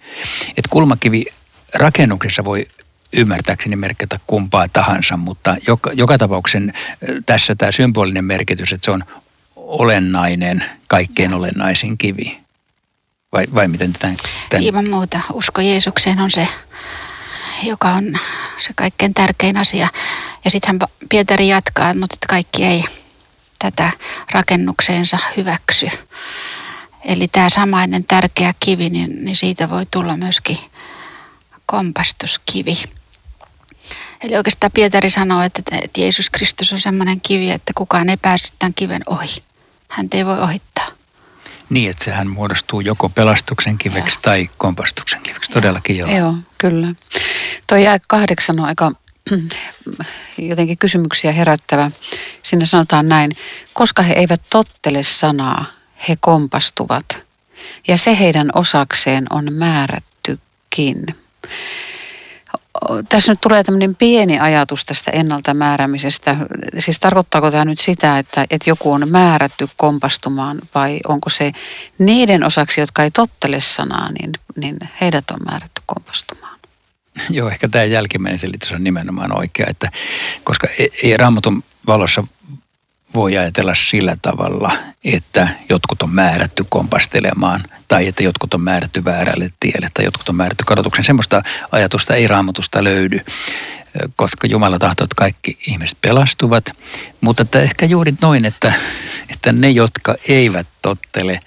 Että 0.50 0.70
kulmakivi 0.70 1.25
rakennuksessa 1.74 2.46
voi 2.46 2.68
ymmärtääkseni 3.13 3.75
merkitä 3.75 4.20
kumpaa 4.27 4.68
tahansa, 4.68 5.18
mutta 5.18 5.56
joka, 5.68 5.91
joka 5.94 6.18
tapauksen 6.18 6.74
tässä 7.25 7.56
tämä 7.56 7.72
symbolinen 7.72 8.25
merkitys, 8.25 8.74
että 8.74 8.86
se 8.86 8.91
on 8.91 9.03
olennainen, 9.56 10.63
kaikkein 10.88 11.34
olennaisin 11.34 11.98
kivi. 11.98 12.41
Vai, 13.32 13.48
vai 13.56 13.68
miten 13.68 13.94
tämän, 13.94 14.15
tämän? 14.50 14.63
Ilman 14.63 14.89
muuta. 14.89 15.22
Usko 15.34 15.62
Jeesukseen 15.62 16.20
on 16.20 16.32
se, 16.32 16.48
joka 17.63 17.89
on 17.89 18.20
se 18.58 18.74
kaikkein 18.75 19.13
tärkein 19.13 19.58
asia. 19.58 19.88
Ja 20.46 20.51
sittenhän 20.51 20.80
Pietari 21.10 21.48
jatkaa, 21.48 21.94
mutta 21.94 22.15
kaikki 22.30 22.65
ei 22.65 22.84
tätä 23.60 23.91
rakennukseensa 24.32 25.18
hyväksy. 25.38 25.88
Eli 27.06 27.27
tämä 27.27 27.50
samainen 27.50 28.03
tärkeä 28.03 28.53
kivi, 28.60 28.89
niin, 28.89 29.25
niin 29.25 29.36
siitä 29.36 29.70
voi 29.70 29.86
tulla 29.91 30.18
myöskin 30.18 30.58
kompastuskivi. 31.65 32.74
Eli 34.24 34.36
oikeastaan 34.38 34.72
Pietari 34.72 35.10
sanoo, 35.10 35.42
että, 35.42 35.62
että 35.72 36.01
Jeesus 36.01 36.30
Kristus 36.30 36.74
on 36.74 36.80
semmoinen 36.80 37.22
kivi, 37.22 37.51
että 37.51 37.74
kukaan 37.75 38.10
ei 38.10 38.18
pääse 38.18 38.56
tämän 38.60 38.74
kiven 38.74 39.01
ohi. 39.06 39.44
Hän 39.88 40.08
ei 40.13 40.25
voi 40.25 40.40
ohittaa. 40.40 40.88
Niin, 41.70 41.90
että 41.90 42.06
sehän 42.06 42.28
muodostuu 42.28 42.82
joko 42.82 43.10
pelastuksen 43.10 43.78
kiveksi 43.78 44.16
joo. 44.16 44.22
tai 44.22 44.50
kompastuksen 44.58 45.22
kiveksi. 45.22 45.51
Todellakin 45.51 45.98
joo. 45.98 46.10
Joo, 46.10 46.36
kyllä. 46.58 46.88
Tuo 47.68 47.78
jää 47.78 47.98
kahdeksan 48.08 48.60
on 48.60 48.66
aika 48.66 48.92
jotenkin 50.38 50.78
kysymyksiä 50.78 51.32
herättävä. 51.32 51.92
Sinne 52.44 52.66
sanotaan 52.66 53.10
näin, 53.10 53.32
koska 53.74 54.01
he 54.01 54.13
eivät 54.13 54.42
tottele 54.50 55.04
sanaa, 55.04 55.66
he 56.08 56.18
kompastuvat. 56.20 57.18
Ja 57.88 57.98
se 57.98 58.20
heidän 58.20 58.50
osakseen 58.56 59.25
on 59.30 59.54
määrättykin 59.54 61.06
tässä 63.10 63.32
nyt 63.32 63.42
tulee 63.42 63.63
tämmöinen 63.63 63.96
pieni 63.96 64.40
ajatus 64.40 64.86
tästä 64.86 65.12
ennalta 65.12 65.54
määräämisestä. 65.54 66.38
Siis 66.80 67.00
tarkoittaako 67.00 67.51
tämä 67.51 67.66
nyt 67.66 67.80
sitä, 67.80 68.20
että, 68.20 68.46
että 68.50 68.70
joku 68.70 68.92
on 68.92 69.10
määrätty 69.10 69.68
kompastumaan 69.78 70.60
vai 70.75 71.00
onko 71.08 71.30
se 71.30 71.51
niiden 71.98 72.44
osaksi, 72.44 72.82
jotka 72.82 73.04
ei 73.04 73.12
tottele 73.12 73.60
sanaa, 73.60 74.10
niin, 74.12 74.32
niin 74.58 74.78
heidät 75.01 75.32
on 75.32 75.40
määrätty 75.46 75.82
kompastumaan? 75.86 76.60
Joo, 77.30 77.50
ehkä 77.50 77.68
tämä 77.70 77.84
jälkimmäinen 77.84 78.40
selitys 78.40 78.72
on 78.72 78.84
nimenomaan 78.84 79.38
oikea, 79.38 79.66
että 79.70 79.92
koska 80.44 80.68
ei, 80.80 80.90
ei 81.04 81.18
raamatun 81.18 81.63
valossa 81.88 82.24
voi 83.15 83.38
ajatella 83.38 83.75
sillä 83.75 84.18
tavalla, 84.22 84.72
että 85.03 85.48
jotkut 85.70 86.01
on 86.01 86.10
määrätty 86.10 86.65
kompastelemaan 86.70 87.63
tai 87.88 88.08
että 88.08 88.24
jotkut 88.24 88.53
on 88.53 88.62
määrätty 88.62 89.06
väärälle 89.06 89.51
tielle 89.60 89.88
tai 89.94 90.06
jotkut 90.06 90.30
on 90.30 90.36
määrätty 90.36 90.63
kadotuksen. 90.68 91.06
Semmoista 91.06 91.44
ajatusta 91.72 92.15
ei 92.15 92.27
raamatusta 92.27 92.84
löydy, 92.84 93.20
koska 94.15 94.48
Jumala 94.48 94.80
tahtoo, 94.80 95.06
että 95.06 95.15
kaikki 95.18 95.58
ihmiset 95.68 95.98
pelastuvat. 96.01 96.77
Mutta 97.22 97.41
että 97.41 97.62
ehkä 97.62 97.86
juuri 97.86 98.13
noin, 98.22 98.46
että, 98.46 98.74
että 99.30 99.51
ne, 99.51 99.70
jotka 99.70 100.15
eivät 100.27 100.68
tottele, 100.82 101.39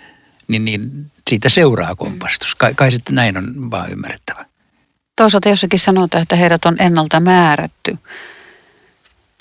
niin, 0.48 0.64
niin 0.64 1.10
siitä 1.30 1.48
seuraa 1.48 1.94
kompastus. 1.94 2.54
Kai, 2.54 2.74
kai 2.74 2.90
sitten 2.90 3.14
näin 3.14 3.36
on 3.36 3.70
vaan 3.70 3.90
ymmärrettävä. 3.90 4.44
Toisaalta 5.16 5.48
jossakin 5.48 5.78
sanotaan, 5.78 6.22
että 6.22 6.36
heidät 6.36 6.64
on 6.64 6.76
ennalta 6.78 7.20
määrätty 7.20 7.98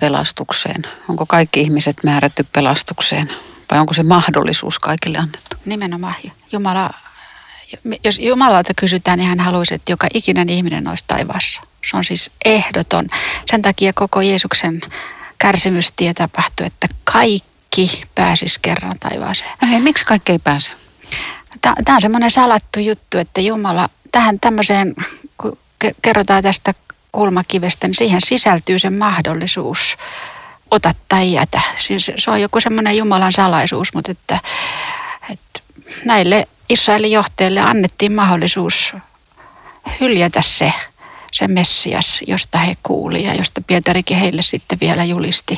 pelastukseen? 0.04 0.82
Onko 1.08 1.26
kaikki 1.26 1.62
ihmiset 1.62 1.98
määrätty 2.04 2.46
pelastukseen 2.54 3.32
vai 3.72 3.80
onko 3.80 3.94
se 3.94 4.04
mahdollisuus 4.04 4.80
kaikille 4.80 5.18
annettu? 5.18 5.58
Nimenomaan. 5.66 6.16
Jumala, 6.52 6.90
jos 8.04 8.20
Jumalalta 8.20 8.74
kysytään, 8.76 9.20
niin 9.20 9.30
hän 9.30 9.40
haluaisi, 9.40 9.74
että 9.74 9.92
joka 9.92 10.08
ikinen 10.14 10.50
ihminen 10.50 10.88
olisi 10.88 11.04
taivaassa. 11.08 11.62
Se 11.86 11.98
on 11.98 12.04
siis 12.04 12.32
ehdoton. 12.46 13.08
Sen 13.52 13.62
takia 13.62 13.94
koko 13.94 14.22
Jeesuksen 14.22 14.82
kärsimystie 15.38 16.14
tapahtui, 16.14 16.68
että 16.68 16.88
kaikki 17.04 18.04
pääsis 18.16 18.60
kerran 18.60 19.00
taivaaseen. 19.00 19.52
No 19.62 19.68
hei, 19.68 19.80
miksi 19.80 20.06
kaikki 20.06 20.32
ei 20.32 20.40
pääse? 20.40 20.74
Tämä 21.62 21.96
on 21.96 22.02
semmoinen 22.02 22.32
salattu 22.32 22.80
juttu, 22.80 23.18
että 23.18 23.42
Jumala 23.42 23.90
tähän 24.12 24.40
tämmöiseen, 24.40 24.96
kun 25.38 25.58
kerrotaan 26.02 26.44
tästä 26.44 26.74
kulmakivestä, 27.14 27.88
niin 27.88 27.96
siihen 27.96 28.22
sisältyy 28.26 28.80
se 28.80 28.90
mahdollisuus 28.90 29.98
ota 30.72 30.94
tai 31.10 31.34
jätä. 31.34 31.62
Siis 31.78 32.12
se 32.18 32.32
on 32.32 32.42
joku 32.42 32.60
semmoinen 32.60 32.98
Jumalan 32.98 33.32
salaisuus, 33.32 33.94
mutta 33.94 34.12
että, 34.12 34.40
että 35.30 35.62
näille 36.06 36.48
Israelin 36.70 37.12
johtajille 37.12 37.60
annettiin 37.60 38.12
mahdollisuus 38.12 38.94
hyljätä 40.00 40.42
se, 40.42 40.74
se 41.32 41.48
Messias, 41.48 42.24
josta 42.28 42.58
he 42.58 42.78
kuuli 42.84 43.24
ja 43.24 43.34
josta 43.34 43.62
Pietarikin 43.68 44.18
heille 44.18 44.42
sitten 44.42 44.80
vielä 44.82 45.04
julisti 45.04 45.58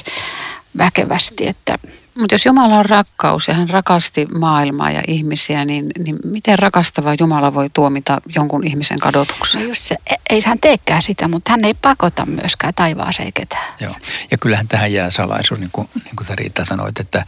väkevästi. 0.77 1.47
Että... 1.47 1.77
Mutta 2.19 2.35
jos 2.35 2.45
Jumala 2.45 2.75
on 2.75 2.85
rakkaus 2.85 3.47
ja 3.47 3.53
hän 3.53 3.69
rakasti 3.69 4.25
maailmaa 4.39 4.91
ja 4.91 5.01
ihmisiä, 5.07 5.65
niin, 5.65 5.85
niin 6.05 6.15
miten 6.25 6.59
rakastava 6.59 7.15
Jumala 7.19 7.53
voi 7.53 7.69
tuomita 7.73 8.21
jonkun 8.35 8.67
ihmisen 8.67 8.99
kadotuksen? 8.99 9.61
No 9.61 9.67
just 9.67 9.81
se, 9.81 9.95
e, 10.09 10.15
ei 10.29 10.41
hän 10.45 10.59
teekään 10.59 11.01
sitä, 11.01 11.27
mutta 11.27 11.51
hän 11.51 11.65
ei 11.65 11.73
pakota 11.73 12.25
myöskään 12.25 12.73
taivaaseen 12.73 13.33
ketään. 13.33 13.73
Joo, 13.79 13.95
ja 14.31 14.37
kyllähän 14.37 14.67
tähän 14.67 14.93
jää 14.93 15.11
salaisuus, 15.11 15.59
niin 15.59 15.69
kuin, 15.73 15.89
niin 15.95 16.15
kuin 16.15 16.37
Riitta 16.37 16.65
sanoit, 16.65 16.99
että 16.99 17.25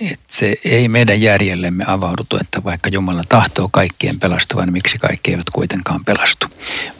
että 0.00 0.24
se 0.28 0.54
ei 0.64 0.88
meidän 0.88 1.20
järjellemme 1.20 1.84
avaudutu, 1.86 2.38
että 2.40 2.64
vaikka 2.64 2.90
Jumala 2.90 3.22
tahtoo 3.28 3.68
kaikkien 3.72 4.18
pelastuvan, 4.18 4.64
niin 4.64 4.72
miksi 4.72 4.98
kaikki 4.98 5.30
eivät 5.30 5.50
kuitenkaan 5.52 6.04
pelastu. 6.04 6.46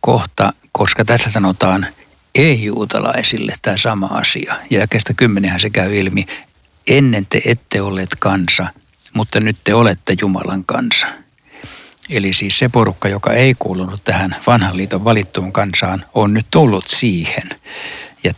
kohta, 0.01 0.53
koska 0.73 1.05
tässä 1.05 1.31
sanotaan 1.31 1.87
ei-juutalaisille 2.35 3.55
tämä 3.63 3.77
sama 3.77 4.07
asia. 4.07 4.55
Ja 4.71 4.81
jakeesta 4.81 5.15
kymmenenhän 5.15 5.61
se 5.61 5.71
käy 5.71 5.97
ilmi, 5.97 6.27
ennen 6.87 7.27
te 7.27 7.43
ette 7.45 7.81
olleet 7.81 8.17
kansa, 8.19 8.67
mutta 9.15 9.41
nyt 9.41 9.57
te 9.65 9.75
olette 9.75 10.15
Jumalan 10.21 10.65
kansa– 10.65 11.07
Eli 12.11 12.33
siis 12.33 12.59
se 12.59 12.69
porukka, 12.69 13.09
joka 13.09 13.33
ei 13.33 13.55
kuulunut 13.59 14.05
tähän 14.05 14.37
vanhan 14.47 14.77
liiton 14.77 15.05
valittuun 15.05 15.53
kansaan, 15.53 16.05
on 16.15 16.35
nyt 16.35 16.47
tullut 16.51 16.89
siihen. 16.89 17.51
Ja 18.25 18.33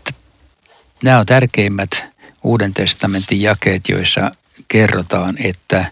nämä 1.02 1.18
on 1.18 1.26
tärkeimmät 1.26 2.08
Uuden 2.42 2.74
testamentin 2.74 3.42
jakeet, 3.42 3.88
joissa 3.88 4.30
kerrotaan, 4.68 5.34
että 5.44 5.84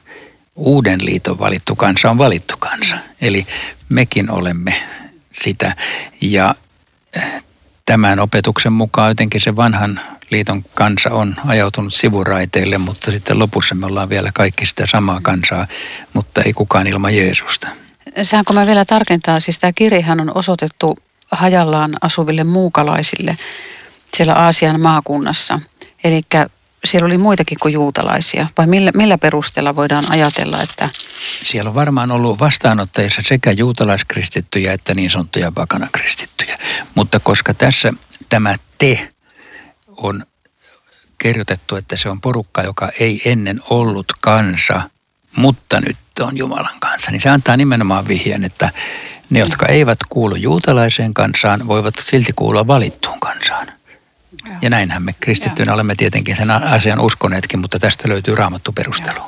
uuden 0.56 1.04
liiton 1.04 1.38
valittu 1.38 1.76
kansa 1.76 2.10
on 2.10 2.18
valittu 2.18 2.56
kansa. 2.58 2.96
Eli 3.20 3.46
mekin 3.88 4.30
olemme 4.30 4.74
sitä. 5.32 5.76
Ja 6.20 6.54
eh, 7.16 7.44
tämän 7.86 8.20
opetuksen 8.20 8.72
mukaan 8.72 9.10
jotenkin 9.10 9.40
se 9.40 9.56
vanhan 9.56 10.00
liiton 10.30 10.64
kansa 10.74 11.10
on 11.10 11.36
ajautunut 11.46 11.94
sivuraiteille, 11.94 12.78
mutta 12.78 13.10
sitten 13.10 13.38
lopussa 13.38 13.74
me 13.74 13.86
ollaan 13.86 14.08
vielä 14.08 14.30
kaikki 14.34 14.66
sitä 14.66 14.86
samaa 14.86 15.20
kansaa, 15.22 15.66
mutta 16.12 16.42
ei 16.42 16.52
kukaan 16.52 16.86
ilman 16.86 17.16
Jeesusta. 17.16 17.68
Saanko 18.22 18.52
mä 18.52 18.66
vielä 18.66 18.84
tarkentaa, 18.84 19.40
siis 19.40 19.58
tämä 19.58 19.72
kirjahan 19.72 20.20
on 20.20 20.36
osoitettu 20.36 20.98
hajallaan 21.30 21.96
asuville 22.00 22.44
muukalaisille 22.44 23.36
siellä 24.16 24.34
Aasian 24.34 24.80
maakunnassa. 24.80 25.60
Eli 26.04 26.22
siellä 26.84 27.06
oli 27.06 27.18
muitakin 27.18 27.58
kuin 27.62 27.74
juutalaisia, 27.74 28.48
vai 28.58 28.66
millä, 28.66 28.90
millä 28.94 29.18
perusteella 29.18 29.76
voidaan 29.76 30.04
ajatella, 30.08 30.62
että... 30.62 30.88
Siellä 31.44 31.68
on 31.68 31.74
varmaan 31.74 32.10
ollut 32.10 32.40
vastaanottajissa 32.40 33.22
sekä 33.24 33.52
juutalaiskristittyjä 33.52 34.72
että 34.72 34.94
niin 34.94 35.10
sanottuja 35.10 35.52
pakanakristittyjä. 35.52 36.58
Mutta 36.94 37.20
koska 37.20 37.54
tässä 37.54 37.92
tämä 38.28 38.54
te 38.78 39.08
on 39.96 40.26
kirjoitettu, 41.18 41.76
että 41.76 41.96
se 41.96 42.08
on 42.08 42.20
porukka, 42.20 42.62
joka 42.62 42.88
ei 43.00 43.22
ennen 43.24 43.60
ollut 43.70 44.12
kansa, 44.20 44.82
mutta 45.36 45.80
nyt 45.80 45.96
on 46.20 46.38
Jumalan 46.38 46.80
kanssa, 46.80 47.10
niin 47.10 47.20
se 47.20 47.28
antaa 47.28 47.56
nimenomaan 47.56 48.08
vihjeen, 48.08 48.44
että 48.44 48.70
ne, 49.30 49.38
jotka 49.38 49.66
eivät 49.66 49.98
kuulu 50.08 50.34
juutalaiseen 50.34 51.14
kansaan, 51.14 51.68
voivat 51.68 51.94
silti 52.00 52.32
kuulua 52.32 52.66
valittuun 52.66 53.20
kansaan. 53.20 53.66
Ja 54.62 54.70
näinhän 54.70 55.04
me 55.04 55.14
kristittyinä 55.20 55.74
olemme 55.74 55.94
tietenkin 55.94 56.36
sen 56.36 56.50
asian 56.50 57.00
uskoneetkin, 57.00 57.60
mutta 57.60 57.78
tästä 57.78 58.08
löytyy 58.08 58.34
raamattu 58.34 58.72
perustelu. 58.72 59.20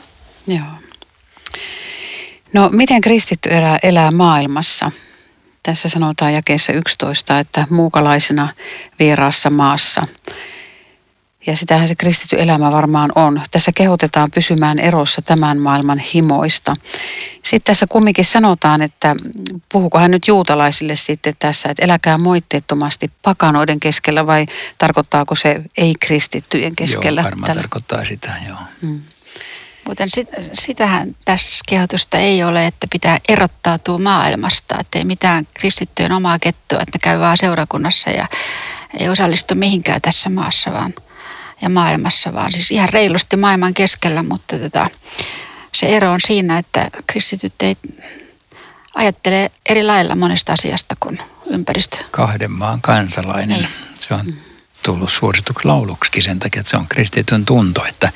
Joo. 0.47 0.67
No 2.53 2.69
miten 2.73 3.01
kristitty 3.01 3.49
elää, 3.49 3.79
elää 3.83 4.11
maailmassa? 4.11 4.91
Tässä 5.63 5.89
sanotaan 5.89 6.35
jakeessa 6.35 6.73
11, 6.73 7.39
että 7.39 7.67
muukalaisena 7.71 8.49
vieraassa 8.99 9.51
maassa– 9.51 10.03
ja 11.49 11.57
sitähän 11.57 11.89
se 11.89 11.95
kristitty 11.95 12.41
elämä 12.41 12.73
varmaan 12.73 13.13
on. 13.15 13.43
Tässä 13.51 13.73
kehotetaan 13.75 14.31
pysymään 14.31 14.79
erossa 14.79 15.23
tämän 15.23 15.59
maailman 15.59 15.99
himoista. 15.99 16.77
Sitten 17.43 17.73
tässä 17.73 17.87
kumminkin 17.91 18.25
sanotaan, 18.25 18.83
että 18.83 19.17
puhuuko 19.73 19.99
hän 19.99 20.11
nyt 20.11 20.29
juutalaisille 20.29 20.97
sitten 20.97 21.35
tässä, 21.39 21.69
että 21.69 21.85
eläkää 21.85 22.19
moitteettomasti 22.19 23.11
pakanoiden 23.23 23.81
keskellä 23.81 24.27
vai 24.27 24.47
tarkoittaako 24.79 25.35
se 25.35 25.63
ei-kristittyjen 25.77 26.77
keskellä? 26.77 27.21
Joo, 27.21 27.25
varmaan 27.25 27.47
tällä? 27.47 27.63
tarkoittaa 27.63 28.05
sitä, 28.05 28.33
joo. 28.49 28.59
Hmm. 28.83 29.01
Muuten 29.87 30.11
sit, 30.11 30.29
sitähän 30.53 31.17
tässä 31.25 31.59
kehotusta 31.69 32.19
ei 32.19 32.45
ole, 32.45 32.67
että 32.67 32.87
pitää 32.93 33.19
erottautua 33.29 33.99
maailmasta, 33.99 34.77
että 34.81 34.99
ei 34.99 35.05
mitään 35.05 35.47
kristittyjen 35.55 36.13
omaa 36.13 36.39
kettua, 36.39 36.81
että 36.81 36.97
ne 36.99 37.01
käy 37.03 37.21
vaan 37.21 37.37
seurakunnassa 37.37 38.11
ja 38.11 38.29
ei 38.99 39.09
osallistu 39.09 39.55
mihinkään 39.55 40.01
tässä 40.03 40.31
maassa, 40.31 40.73
vaan– 40.73 40.95
ja 41.63 41.69
maailmassa, 41.69 42.35
vaan 42.35 42.53
siis 42.53 42.71
ihan 42.71 42.89
reilusti 42.89 43.37
maailman 43.37 43.75
keskellä, 43.75 44.23
mutta 44.23 44.59
tota, 44.59 44.87
se 45.75 45.87
ero 45.87 46.13
on 46.13 46.21
siinä, 46.27 46.59
että 46.59 46.91
kristityt 47.07 47.55
ei 47.61 47.77
ajattele 48.95 49.51
eri 49.67 49.85
lailla 49.85 50.15
monesta 50.15 50.53
asiasta 50.53 50.97
kuin 51.01 51.19
ympäristö. 51.47 51.97
Kahden 52.11 52.51
maan 52.51 52.81
kansalainen. 52.81 53.59
Niin. 53.59 53.69
Se 54.01 54.15
on 54.15 54.35
tullut 54.83 55.13
suosituksi 55.13 55.65
lauluksi 55.69 56.21
sen 56.21 56.39
takia, 56.39 56.61
että 56.61 56.71
se 56.71 56.77
on 56.77 56.89
kristityn 56.89 57.45
tunto, 57.45 57.85
että 57.85 58.13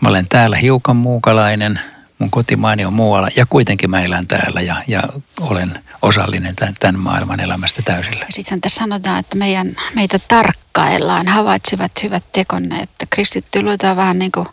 mä 0.00 0.08
olen 0.08 0.28
täällä 0.28 0.56
hiukan 0.56 0.96
muukalainen, 0.96 1.80
mun 2.18 2.30
kotimaani 2.30 2.84
on 2.84 2.92
muualla 2.92 3.28
ja 3.36 3.46
kuitenkin 3.46 3.90
mä 3.90 4.02
elän 4.02 4.26
täällä 4.26 4.60
ja, 4.60 4.76
ja 4.86 5.02
olen 5.40 5.78
osallinen 6.02 6.56
tämän, 6.56 6.74
tämän 6.80 7.00
maailman 7.00 7.40
elämästä 7.40 7.82
täysillä. 7.82 8.26
Sitten 8.30 8.60
tässä 8.60 8.78
sanotaan, 8.78 9.18
että 9.18 9.36
meidän, 9.36 9.76
meitä 9.94 10.18
tarkkaillaan, 10.28 11.28
havaitsivat 11.28 11.92
hyvät 12.02 12.32
tekonne, 12.32 12.80
että 12.80 13.06
kristitty 13.10 13.62
luetaan 13.62 13.96
vähän 13.96 14.18
niin 14.18 14.32
kuin 14.32 14.48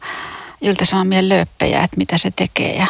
iltasanomien 0.62 1.30
lööppejä, 1.30 1.84
että 1.84 1.97
mitä 1.97 2.17
se 2.17 2.32
tekee 2.32 2.75
ja 2.75 2.88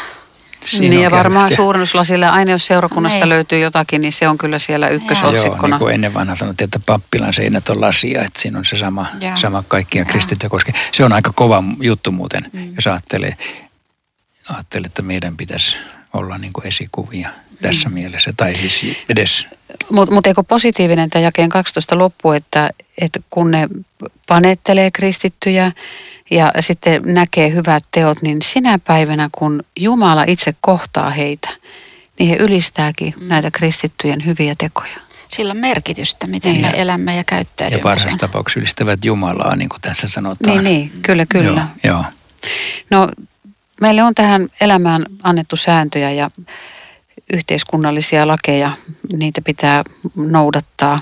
Siinä 0.65 0.89
niin 0.89 1.03
ja 1.03 1.11
varmaan 1.11 1.55
suurennuslasilla 1.55 2.29
aina 2.29 2.51
jos 2.51 2.65
seurakunnasta 2.65 3.19
Ei. 3.19 3.29
löytyy 3.29 3.59
jotakin, 3.59 4.01
niin 4.01 4.11
se 4.11 4.27
on 4.27 4.37
kyllä 4.37 4.59
siellä 4.59 4.87
ykkösotsikkona. 4.87 5.57
Joo, 5.61 5.67
niin 5.67 5.79
kuin 5.79 5.93
ennen 5.93 6.13
vanha 6.13 6.35
sanottiin, 6.35 6.65
että 6.65 6.79
pappilan 6.85 7.33
seinät 7.33 7.69
on 7.69 7.81
lasia, 7.81 8.21
että 8.21 8.41
siinä 8.41 8.59
on 8.59 8.65
se 8.65 8.77
sama, 8.77 9.05
sama 9.35 9.63
kaikkia 9.67 10.05
kristittyjä 10.05 10.49
koske. 10.49 10.73
Se 10.91 11.05
on 11.05 11.13
aika 11.13 11.31
kova 11.35 11.63
juttu 11.81 12.11
muuten, 12.11 12.45
mm. 12.53 12.75
jos 12.75 12.87
ajattelee, 12.87 13.37
ajattelee, 14.49 14.85
että 14.85 15.01
meidän 15.01 15.37
pitäisi 15.37 15.77
olla 16.13 16.37
niin 16.37 16.53
kuin 16.53 16.67
esikuvia 16.67 17.29
tässä 17.61 17.89
mm. 17.89 17.93
mielessä, 17.93 18.33
tai 18.37 18.55
siis 18.55 18.97
edes. 19.09 19.45
Mutta 19.91 20.13
mut 20.13 20.27
eikö 20.27 20.43
positiivinen 20.43 21.09
tämä 21.09 21.23
jakeen 21.23 21.49
12 21.49 21.97
loppu, 21.97 22.31
että, 22.31 22.69
että 23.01 23.19
kun 23.29 23.51
ne 23.51 23.67
panettelee 24.27 24.91
kristittyjä 24.91 25.71
ja 26.31 26.51
sitten 26.59 27.01
näkee 27.05 27.51
hyvät 27.51 27.83
teot, 27.91 28.21
niin 28.21 28.41
sinä 28.41 28.79
päivänä, 28.79 29.29
kun 29.31 29.63
Jumala 29.79 30.23
itse 30.27 30.55
kohtaa 30.61 31.09
heitä, 31.09 31.49
niin 32.19 32.29
he 32.29 32.35
ylistääkin 32.35 33.13
mm. 33.19 33.27
näitä 33.27 33.51
kristittyjen 33.51 34.25
hyviä 34.25 34.55
tekoja. 34.57 34.97
Sillä 35.29 35.51
on 35.51 35.57
merkitystä, 35.57 36.27
miten 36.27 36.61
ja, 36.61 36.61
me 36.61 36.73
elämme 36.75 37.15
ja 37.15 37.23
käyttäydymme. 37.23 37.79
Ja 37.79 37.83
parhaassa 37.83 38.17
tapauksessa 38.17 38.59
ylistävät 38.59 39.05
Jumalaa, 39.05 39.55
niin 39.55 39.69
kuin 39.69 39.81
tässä 39.81 40.07
sanotaan. 40.07 40.63
Niin, 40.63 40.63
niin 40.63 41.01
kyllä, 41.01 41.25
kyllä. 41.25 41.67
Joo, 41.83 41.93
joo. 41.93 42.03
No, 42.91 43.09
meille 43.81 44.03
on 44.03 44.15
tähän 44.15 44.47
elämään 44.61 45.05
annettu 45.23 45.55
sääntöjä 45.55 46.11
ja 46.11 46.31
yhteiskunnallisia 47.33 48.27
lakeja, 48.27 48.71
niitä 49.13 49.41
pitää 49.41 49.83
noudattaa. 50.15 50.99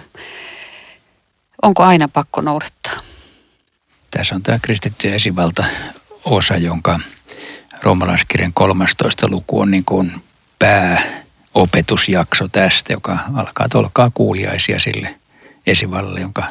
Onko 1.62 1.84
aina 1.84 2.08
pakko 2.08 2.42
noudattaa? 2.42 2.94
Tässä 4.12 4.36
on 4.36 4.44
tämä 4.44 4.60
kristitty 4.62 5.14
esivalta 5.14 5.64
osa, 6.26 6.58
jonka 6.58 7.00
roomalaiskirjan 7.82 8.54
13 8.54 9.28
luku 9.30 9.60
on 9.60 9.72
niin 9.72 9.86
kuin 9.86 10.12
pääopetusjakso 10.60 12.48
tästä, 12.48 12.94
joka 12.94 13.20
alkaa 13.34 13.70
tolkaa 13.70 14.12
kuuliaisia 14.14 14.80
sille 14.80 15.16
esivallalle, 15.68 16.20
jonka 16.20 16.44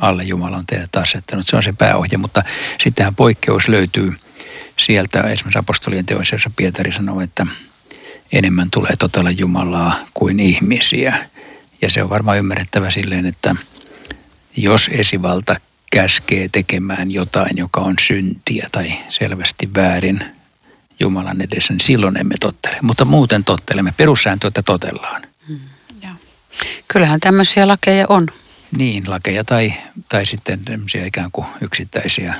alle 0.00 0.24
Jumala 0.24 0.56
on 0.56 0.66
teidät 0.66 0.96
asettanut. 0.96 1.46
Se 1.46 1.56
on 1.56 1.62
se 1.62 1.72
pääohje, 1.72 2.18
mutta 2.18 2.42
sittenhän 2.80 3.14
poikkeus 3.14 3.68
löytyy 3.68 4.14
sieltä 4.76 5.20
esimerkiksi 5.20 5.58
apostolien 5.58 6.06
teoissa, 6.06 6.34
jossa 6.34 6.50
Pietari 6.56 6.92
sanoo, 6.92 7.20
että– 7.20 7.46
enemmän 8.34 8.70
tulee 8.70 8.96
totella 8.98 9.30
Jumalaa 9.30 9.94
kuin 10.14 10.40
ihmisiä. 10.40 11.28
Ja 11.82 11.90
se 11.90 12.02
on 12.02 12.10
varmaan 12.10 12.38
ymmärrettävä 12.38 12.90
silleen, 12.90 13.26
että 13.26 13.56
jos 14.56 14.90
esivalta 14.92 15.56
käskee 15.92 16.48
tekemään 16.52 17.10
jotain, 17.10 17.56
joka 17.56 17.80
on 17.80 17.94
syntiä 18.00 18.68
tai 18.72 18.92
selvästi 19.08 19.70
väärin 19.76 20.24
Jumalan 21.00 21.40
edessä, 21.40 21.72
niin 21.72 21.80
silloin 21.80 22.20
emme 22.20 22.34
tottele. 22.40 22.76
Mutta 22.82 23.04
muuten 23.04 23.44
tottelemme. 23.44 23.94
Perussääntö, 23.96 24.48
että 24.48 24.62
totellaan. 24.62 25.22
Hmm. 25.48 25.58
Kyllähän 26.88 27.20
tämmöisiä 27.20 27.68
lakeja 27.68 28.06
on. 28.08 28.26
Niin, 28.76 29.10
lakeja 29.10 29.44
tai, 29.44 29.74
tai 30.08 30.26
sitten 30.26 30.60
ikään 31.06 31.30
kuin 31.32 31.46
yksittäisiä 31.60 32.34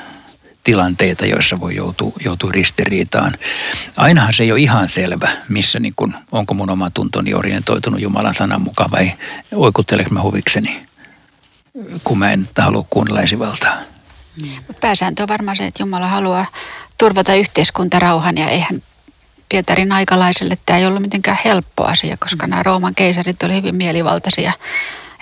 tilanteita, 0.65 1.27
joissa 1.27 1.61
voi 1.61 1.77
joutua, 1.77 2.13
joutua 2.25 2.53
ristiriitaan. 2.53 3.35
Ainahan 3.97 4.35
se 4.35 4.43
ei 4.43 4.53
ole 4.53 4.61
ihan 4.61 4.89
selvä, 4.89 5.29
missä 5.49 5.81
niin 5.81 5.93
kun, 5.97 6.15
onko 6.33 6.55
mun 6.55 6.71
oma 6.71 6.91
tuntoni 6.91 7.35
orientoitunut 7.35 8.01
Jumalan 8.01 8.35
sanan 8.35 8.63
mukaan 8.63 8.91
vai 8.91 9.13
oikutteleko 9.55 10.11
mä 10.11 10.23
huvikseni, 10.23 10.87
kun 12.05 12.19
mä 12.19 12.33
en 12.33 12.49
halua 12.59 12.87
kuunnella 12.91 13.21
esivaltaa. 13.21 13.75
Mm. 14.43 14.49
Mutta 14.67 14.81
pääsääntö 14.81 15.23
on 15.23 15.29
varmaan 15.29 15.57
se, 15.57 15.67
että 15.67 15.83
Jumala 15.83 16.09
haluaa 16.09 16.47
turvata 16.99 17.35
yhteiskuntarauhan 17.35 18.39
ja 18.39 18.49
eihän 18.49 18.83
Pietarin 19.49 19.93
aikalaiselle 19.93 20.59
tämä 20.67 20.79
ei 20.79 20.87
ollut 20.87 21.03
mitenkään 21.03 21.39
helppo 21.45 21.85
asia, 21.85 22.17
koska 22.17 22.47
nämä 22.47 22.63
Rooman 22.63 22.95
keisarit 22.95 23.43
oli 23.43 23.55
hyvin 23.55 23.75
mielivaltaisia, 23.75 24.53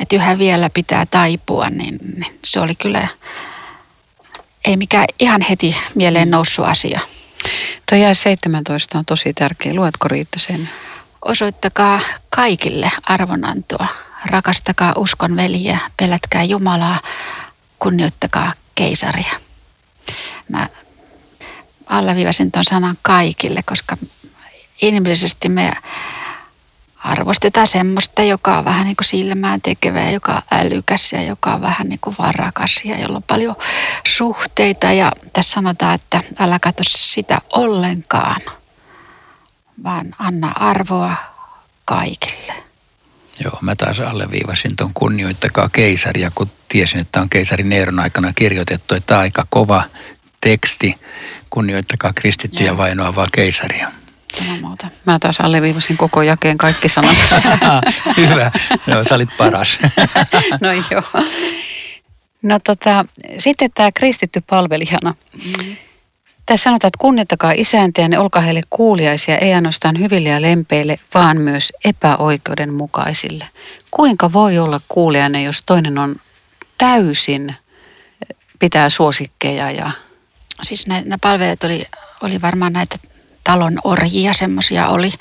että 0.01 0.17
yhä 0.17 0.39
vielä 0.39 0.71
pitää 0.71 1.07
taipua, 1.07 1.71
niin, 1.71 1.99
niin 2.17 2.39
se 2.45 2.61
oli 2.61 2.75
kyllä 2.75 3.09
ei 4.65 4.77
mikään 4.77 5.07
ihan 5.21 5.41
heti 5.41 5.77
mieleen 5.95 6.31
noussut 6.31 6.67
asia. 6.67 7.01
Tuo 7.89 7.99
jää 7.99 8.15
17 8.15 8.99
on 8.99 9.05
tosi 9.05 9.35
tärkeä. 9.35 9.75
Luetko 9.75 10.09
Riitta 10.09 10.39
sen? 10.39 10.69
Osoittakaa 11.25 12.01
kaikille 12.31 12.91
arvonantoa. 13.03 13.87
Rakastakaa 14.25 14.93
uskon 14.97 15.37
veljiä, 15.37 15.79
pelätkää 15.97 16.43
Jumalaa, 16.43 17.01
kunnioittakaa 17.79 18.53
keisaria. 18.75 19.33
Mä 20.49 20.69
alleviivasin 21.87 22.53
tuon 22.53 22.65
sanan 22.65 22.99
kaikille, 23.03 23.63
koska 23.63 23.97
inhimillisesti 24.83 25.49
me 25.49 25.73
arvostetaan 27.05 27.67
semmoista, 27.67 28.23
joka 28.23 28.59
on 28.59 28.65
vähän 28.65 28.87
niin 28.87 28.97
kuin 28.97 29.07
silmään 29.07 29.61
tekevä, 29.61 30.11
joka 30.11 30.33
on 30.33 30.43
älykäs 30.51 31.13
ja 31.13 31.23
joka 31.23 31.55
on 31.55 31.61
vähän 31.61 31.89
niin 31.89 32.01
kuin 32.01 32.17
varakas 32.19 32.81
ja 32.85 33.01
jolla 33.01 33.17
on 33.17 33.23
paljon 33.23 33.57
suhteita. 34.07 34.93
Ja 34.93 35.13
tässä 35.33 35.53
sanotaan, 35.53 35.95
että 35.95 36.23
älä 36.39 36.59
katso 36.59 36.83
sitä 36.87 37.39
ollenkaan, 37.53 38.41
vaan 39.85 40.15
anna 40.19 40.53
arvoa 40.55 41.17
kaikille. 41.85 42.55
Joo, 43.45 43.59
mä 43.61 43.77
taas 43.77 44.01
alleviivasin 44.01 44.77
tuon 44.77 44.91
kunnioittakaa 44.95 45.69
keisaria, 45.69 46.31
kun 46.35 46.51
tiesin, 46.69 47.01
että 47.01 47.21
on 47.21 47.31
keisarin 47.31 47.69
Neeron 47.69 48.01
aikana 48.01 48.33
kirjoitettu, 48.33 48.95
että 48.95 49.19
aika 49.19 49.47
kova 49.51 49.83
teksti, 50.41 50.95
kunnioittakaa 51.51 52.13
kristittyjä 52.13 52.77
vainoavaa 52.77 53.27
keisaria. 53.33 53.93
Muuta. 54.61 54.89
Mä 55.07 55.19
taas 55.19 55.41
alleviivasin 55.41 55.97
koko 55.97 56.23
jakeen 56.23 56.59
kaikki 56.59 56.89
sanat. 56.89 57.17
Hyvä, 58.17 58.51
no 58.87 59.05
sä 59.05 59.15
olit 59.15 59.37
paras. 59.39 59.79
no 60.61 60.69
joo. 60.91 61.25
No 62.43 62.59
tota, 62.65 63.05
sitten 63.39 63.71
tämä 63.75 63.93
kristitty 63.93 64.41
palvelijana. 64.41 65.15
Mm. 65.59 65.77
Tässä 66.47 66.65
sanotaan, 66.65 66.89
että 66.89 66.99
kunnioittakaa 66.99 67.53
ne 68.09 68.19
olkaa 68.19 68.43
heille 68.43 68.61
kuuliaisia, 68.71 69.39
ei 69.39 69.55
ainoastaan 69.55 69.99
hyville 69.99 70.29
ja 70.29 70.43
lempeille, 70.43 70.99
vaan 71.15 71.41
myös 71.41 71.73
epäoikeudenmukaisille. 71.85 73.49
Kuinka 73.91 74.33
voi 74.33 74.59
olla 74.59 74.81
kuulijainen, 74.89 75.45
jos 75.45 75.63
toinen 75.67 75.99
on 75.99 76.17
täysin, 76.79 77.55
pitää 78.59 78.91
suosikkeja 78.91 79.71
ja... 79.71 79.91
Siis 80.63 80.87
nämä 80.87 81.17
palvelijat 81.21 81.65
oli, 81.65 81.87
oli 82.23 82.43
varmaan 82.43 82.73
näitä 82.73 82.97
talon 83.45 83.79
orjia, 83.85 84.33
semmoisia 84.33 84.89
oli. 84.89 85.13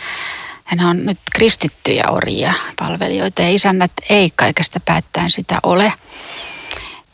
Hän 0.64 0.80
on 0.80 1.06
nyt 1.06 1.20
kristittyjä 1.34 2.04
orjia 2.10 2.54
palvelijoita 2.80 3.42
ja 3.42 3.50
isännät 3.50 3.92
ei 4.10 4.30
kaikesta 4.36 4.80
päättäen 4.80 5.30
sitä 5.30 5.60
ole. 5.64 5.94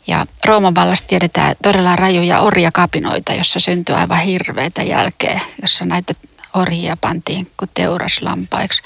Ja 0.06 0.26
Rooman 0.44 0.74
vallassa 0.74 1.06
tiedetään 1.06 1.54
todella 1.62 1.96
rajuja 1.96 2.40
orjakapinoita, 2.40 3.34
jossa 3.34 3.60
syntyi 3.60 3.94
aivan 3.94 4.20
hirveitä 4.20 4.82
jälkeen, 4.82 5.40
jossa 5.62 5.84
näitä 5.84 6.12
orjia 6.54 6.96
pantiin 6.96 7.50
kuin 7.56 7.70
teuraslampaiksi. 7.74 8.82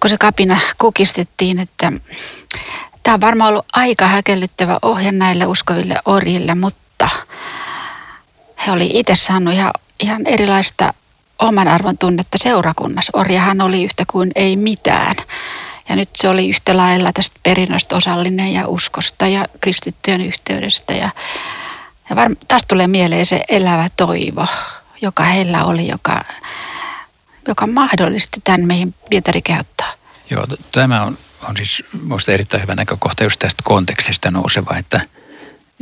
Kun 0.00 0.10
se 0.10 0.18
kapina 0.18 0.58
kukistettiin, 0.78 1.58
että 1.58 1.92
tämä 3.02 3.14
on 3.14 3.20
varmaan 3.20 3.50
ollut 3.50 3.66
aika 3.72 4.06
häkellyttävä 4.06 4.78
ohje 4.82 5.12
näille 5.12 5.46
uskoville 5.46 5.96
orjille, 6.04 6.54
mutta 6.54 7.08
he 8.66 8.72
oli 8.72 8.90
itse 8.94 9.14
saanut 9.14 9.54
ihan, 9.54 9.72
ihan 10.00 10.26
erilaista 10.26 10.94
oman 11.38 11.68
arvon 11.68 11.98
tunnetta 11.98 12.38
seurakunnassa. 12.38 13.12
Orjahan 13.14 13.60
oli 13.60 13.84
yhtä 13.84 14.04
kuin 14.10 14.30
ei 14.34 14.56
mitään. 14.56 15.16
Ja 15.88 15.96
nyt 15.96 16.10
se 16.14 16.28
oli 16.28 16.48
yhtä 16.48 16.76
lailla 16.76 17.12
tästä 17.12 17.40
perinnöstä 17.42 17.96
osallinen 17.96 18.52
ja 18.52 18.68
uskosta 18.68 19.28
ja 19.28 19.46
kristittyjen 19.60 20.20
yhteydestä. 20.20 20.94
Ja, 20.94 21.10
ja 22.10 22.16
varm, 22.16 22.36
taas 22.48 22.62
tulee 22.68 22.86
mieleen 22.86 23.26
se 23.26 23.44
elävä 23.48 23.88
toivo, 23.96 24.46
joka 25.02 25.24
heillä 25.24 25.64
oli, 25.64 25.88
joka, 25.88 26.24
joka 27.48 27.66
mahdollisti 27.66 28.40
tämän 28.44 28.66
meihin 28.66 28.94
Pietari 29.10 29.42
kehottaa. 29.42 29.92
Joo, 30.30 30.46
tämä 30.72 31.02
on, 31.02 31.18
on 31.48 31.56
siis 31.56 31.84
minusta 32.02 32.32
erittäin 32.32 32.62
hyvä 32.62 32.74
näkökohta 32.74 33.24
just 33.24 33.38
tästä 33.38 33.62
kontekstista 33.64 34.30
nouseva, 34.30 34.76
että, 34.76 35.00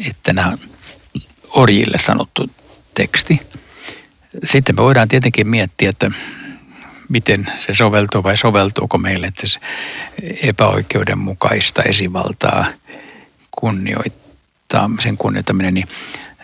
että 0.09 0.33
nämä 0.33 0.53
orjille 1.51 1.99
sanottu 1.99 2.51
teksti. 2.95 3.41
Sitten 4.45 4.75
me 4.75 4.83
voidaan 4.83 5.09
tietenkin 5.09 5.49
miettiä, 5.49 5.91
että 5.91 6.11
miten 7.09 7.47
se 7.67 7.75
soveltuu 7.75 8.23
vai 8.23 8.37
soveltuuko 8.37 8.99
meille, 8.99 9.27
että 9.27 9.47
se 9.47 9.61
epäoikeudenmukaista 10.43 11.83
esivaltaa 11.83 12.65
kunnioittaa, 13.51 14.91
sen 15.03 15.17
kunnioittaminen, 15.17 15.75
niin, 15.75 15.89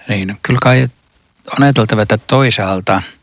niin 0.08 0.38
kyllä 0.42 0.58
kai 0.62 0.88
on 1.58 1.62
ajateltava, 1.62 2.02
että 2.02 2.18
toisaalta– 2.18 3.02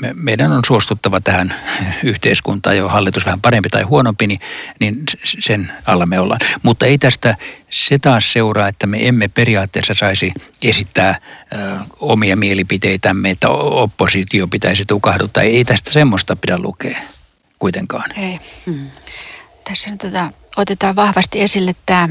me, 0.00 0.12
meidän 0.14 0.52
on 0.52 0.62
suostuttava 0.66 1.20
tähän 1.20 1.54
yhteiskuntaan, 2.02 2.76
jo 2.76 2.88
hallitus 2.88 3.26
vähän 3.26 3.40
parempi 3.40 3.68
tai 3.68 3.82
huonompi, 3.82 4.26
niin, 4.26 4.40
niin 4.80 5.02
sen 5.24 5.72
alla 5.86 6.06
me 6.06 6.20
ollaan. 6.20 6.40
Mutta 6.62 6.86
ei 6.86 6.98
tästä 6.98 7.36
se 7.70 7.98
taas 7.98 8.32
seuraa, 8.32 8.68
että 8.68 8.86
me 8.86 9.08
emme 9.08 9.28
periaatteessa 9.28 9.94
saisi 9.94 10.32
esittää 10.62 11.18
ö, 11.54 11.58
omia 12.00 12.36
mielipiteitämme, 12.36 13.30
että 13.30 13.48
oppositio 13.48 14.46
pitäisi 14.46 14.84
tukahduttaa. 14.84 15.42
Ei 15.42 15.64
tästä 15.64 15.92
semmoista 15.92 16.36
pidä 16.36 16.58
lukea 16.58 16.98
kuitenkaan. 17.58 18.10
Ei. 18.16 18.38
Hmm. 18.66 18.90
Tässä 19.68 19.90
nyt 19.90 20.00
tota, 20.00 20.32
otetaan 20.56 20.96
vahvasti 20.96 21.40
esille 21.40 21.72
tämä 21.86 22.08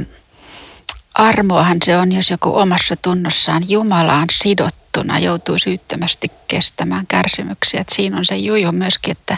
armoahan 1.13 1.77
se 1.85 1.97
on, 1.97 2.11
jos 2.11 2.31
joku 2.31 2.57
omassa 2.57 2.95
tunnossaan 3.01 3.63
Jumalaan 3.69 4.27
sidottu 4.31 4.82
juttuna 4.97 5.19
joutuu 5.19 5.57
syyttömästi 5.57 6.31
kestämään 6.47 7.07
kärsimyksiä. 7.07 7.81
Et 7.81 7.89
siinä 7.89 8.17
on 8.17 8.25
se 8.25 8.35
juju 8.35 8.71
myöskin, 8.71 9.11
että 9.11 9.37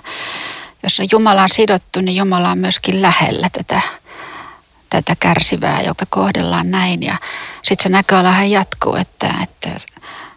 jos 0.83 0.99
on 0.99 1.07
Jumala 1.11 1.43
on 1.43 1.49
sidottu, 1.49 2.01
niin 2.01 2.15
Jumala 2.15 2.49
on 2.49 2.57
myöskin 2.57 3.01
lähellä 3.01 3.49
tätä, 3.49 3.81
tätä 4.89 5.15
kärsivää, 5.19 5.81
joka 5.81 6.05
kohdellaan 6.09 6.71
näin. 6.71 7.03
Ja 7.03 7.17
sitten 7.63 7.83
se 7.83 7.89
näköalahan 7.89 8.51
jatkuu, 8.51 8.95
että, 8.95 9.33
että 9.43 9.69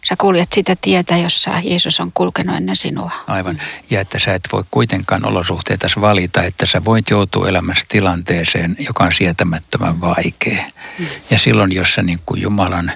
sä 0.08 0.14
kuljet 0.18 0.52
sitä 0.52 0.76
tietä, 0.80 1.16
jossa 1.16 1.50
Jeesus 1.64 2.00
on 2.00 2.12
kulkenut 2.14 2.56
ennen 2.56 2.76
sinua. 2.76 3.10
Aivan. 3.26 3.60
Ja 3.90 4.00
että 4.00 4.18
sä 4.18 4.34
et 4.34 4.48
voi 4.52 4.64
kuitenkaan 4.70 5.24
olosuhteita 5.24 5.86
valita, 6.00 6.42
että 6.42 6.66
sä 6.66 6.84
voit 6.84 7.10
joutua 7.10 7.48
elämässä 7.48 7.84
tilanteeseen, 7.88 8.76
joka 8.78 9.04
on 9.04 9.12
sietämättömän 9.12 10.00
vaikea. 10.00 10.64
Mm. 10.98 11.06
Ja 11.30 11.38
silloin, 11.38 11.72
jos 11.72 11.94
sä 11.94 12.02
niin 12.02 12.20
kuin 12.26 12.42
Jumalan 12.42 12.92